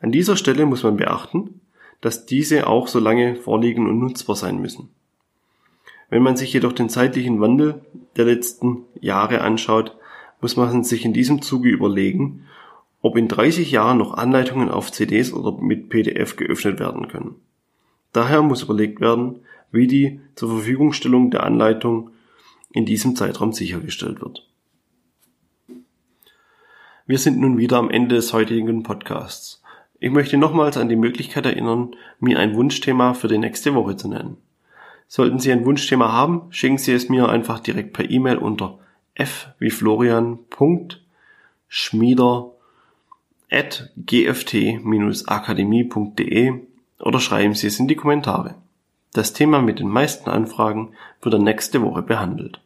An 0.00 0.10
dieser 0.10 0.38
Stelle 0.38 0.64
muss 0.64 0.84
man 0.84 0.96
beachten, 0.96 1.60
dass 2.00 2.26
diese 2.26 2.66
auch 2.66 2.88
so 2.88 2.98
lange 2.98 3.36
vorliegen 3.36 3.88
und 3.88 3.98
nutzbar 3.98 4.36
sein 4.36 4.60
müssen. 4.60 4.90
Wenn 6.10 6.22
man 6.22 6.36
sich 6.36 6.52
jedoch 6.52 6.72
den 6.72 6.88
zeitlichen 6.88 7.40
Wandel 7.40 7.82
der 8.16 8.24
letzten 8.24 8.84
Jahre 9.00 9.42
anschaut, 9.42 9.96
muss 10.40 10.56
man 10.56 10.84
sich 10.84 11.04
in 11.04 11.12
diesem 11.12 11.42
Zuge 11.42 11.68
überlegen, 11.68 12.46
ob 13.02 13.16
in 13.16 13.28
30 13.28 13.70
Jahren 13.70 13.98
noch 13.98 14.14
Anleitungen 14.14 14.70
auf 14.70 14.90
CDs 14.90 15.32
oder 15.32 15.60
mit 15.60 15.88
PDF 15.88 16.36
geöffnet 16.36 16.80
werden 16.80 17.08
können. 17.08 17.36
Daher 18.12 18.42
muss 18.42 18.62
überlegt 18.62 19.00
werden, 19.00 19.40
wie 19.70 19.86
die 19.86 20.20
zur 20.34 20.50
Verfügungstellung 20.50 21.30
der 21.30 21.44
Anleitung 21.44 22.10
in 22.72 22.86
diesem 22.86 23.16
Zeitraum 23.16 23.52
sichergestellt 23.52 24.20
wird. 24.20 24.46
Wir 27.06 27.18
sind 27.18 27.38
nun 27.38 27.58
wieder 27.58 27.78
am 27.78 27.90
Ende 27.90 28.16
des 28.16 28.32
heutigen 28.32 28.82
Podcasts. 28.82 29.62
Ich 30.00 30.10
möchte 30.10 30.36
nochmals 30.36 30.76
an 30.76 30.88
die 30.88 30.96
Möglichkeit 30.96 31.46
erinnern, 31.46 31.94
mir 32.20 32.38
ein 32.38 32.54
Wunschthema 32.54 33.14
für 33.14 33.28
die 33.28 33.38
nächste 33.38 33.74
Woche 33.74 33.96
zu 33.96 34.08
nennen. 34.08 34.36
Sollten 35.08 35.38
Sie 35.38 35.50
ein 35.50 35.64
Wunschthema 35.64 36.12
haben, 36.12 36.42
schicken 36.50 36.78
Sie 36.78 36.92
es 36.92 37.08
mir 37.08 37.28
einfach 37.28 37.60
direkt 37.60 37.94
per 37.94 38.08
E-Mail 38.08 38.36
unter 38.36 38.78
f 39.14 39.48
wie 39.58 39.70
Florian. 39.70 40.38
Schmieder 41.66 42.50
at 43.50 43.90
gft-akademie.de 43.96 46.52
oder 47.00 47.20
schreiben 47.20 47.54
Sie 47.54 47.66
es 47.66 47.80
in 47.80 47.88
die 47.88 47.96
Kommentare. 47.96 48.54
Das 49.12 49.32
Thema 49.32 49.62
mit 49.62 49.78
den 49.78 49.88
meisten 49.88 50.30
Anfragen 50.30 50.92
wird 51.22 51.34
dann 51.34 51.44
nächste 51.44 51.82
Woche 51.82 52.02
behandelt. 52.02 52.60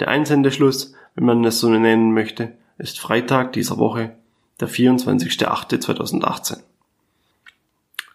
Der 0.00 0.08
Einsendeschluss, 0.08 0.94
wenn 1.14 1.24
man 1.24 1.44
es 1.44 1.60
so 1.60 1.68
nennen 1.68 2.12
möchte, 2.12 2.52
ist 2.78 3.00
Freitag 3.00 3.52
dieser 3.52 3.78
Woche, 3.78 4.16
der 4.60 4.68
24.08.2018. 4.68 6.58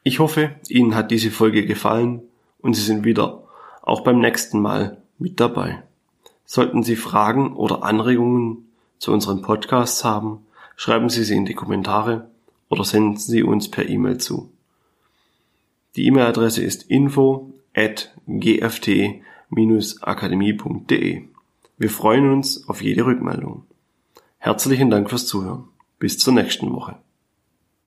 Ich 0.04 0.20
hoffe, 0.20 0.56
Ihnen 0.68 0.96
hat 0.96 1.12
diese 1.12 1.32
Folge 1.32 1.66
gefallen 1.66 2.22
und 2.60 2.74
Sie 2.74 2.82
sind 2.82 3.06
wieder 3.06 3.44
auch 3.82 4.02
beim 4.02 4.20
nächsten 4.20 4.60
Mal 4.60 5.02
mit 5.20 5.40
dabei. 5.40 5.84
Sollten 6.46 6.84
Sie 6.84 6.96
Fragen 6.96 7.56
oder 7.56 7.84
Anregungen 7.84 8.70
zu 8.98 9.12
unseren 9.12 9.42
Podcasts 9.42 10.04
haben, 10.04 10.46
schreiben 10.76 11.10
Sie 11.10 11.24
sie 11.24 11.36
in 11.36 11.46
die 11.46 11.54
Kommentare 11.54 12.30
oder 12.70 12.84
senden 12.84 13.18
Sie 13.18 13.44
uns 13.44 13.70
per 13.70 13.88
E-Mail 13.88 14.18
zu. 14.18 14.50
Die 15.96 16.08
E-Mail-Adresse 16.08 16.64
ist 16.64 16.90
info 16.90 17.54
at 17.76 18.12
gft-akademie.de. 18.28 21.24
Wir 21.78 21.90
freuen 21.90 22.32
uns 22.32 22.68
auf 22.70 22.82
jede 22.82 23.06
Rückmeldung. 23.06 23.66
Herzlichen 24.38 24.90
Dank 24.90 25.10
fürs 25.10 25.28
Zuhören. 25.28 25.71
Bis 26.02 26.18
zur 26.18 26.34
nächsten 26.34 26.74
Woche. 26.74 26.98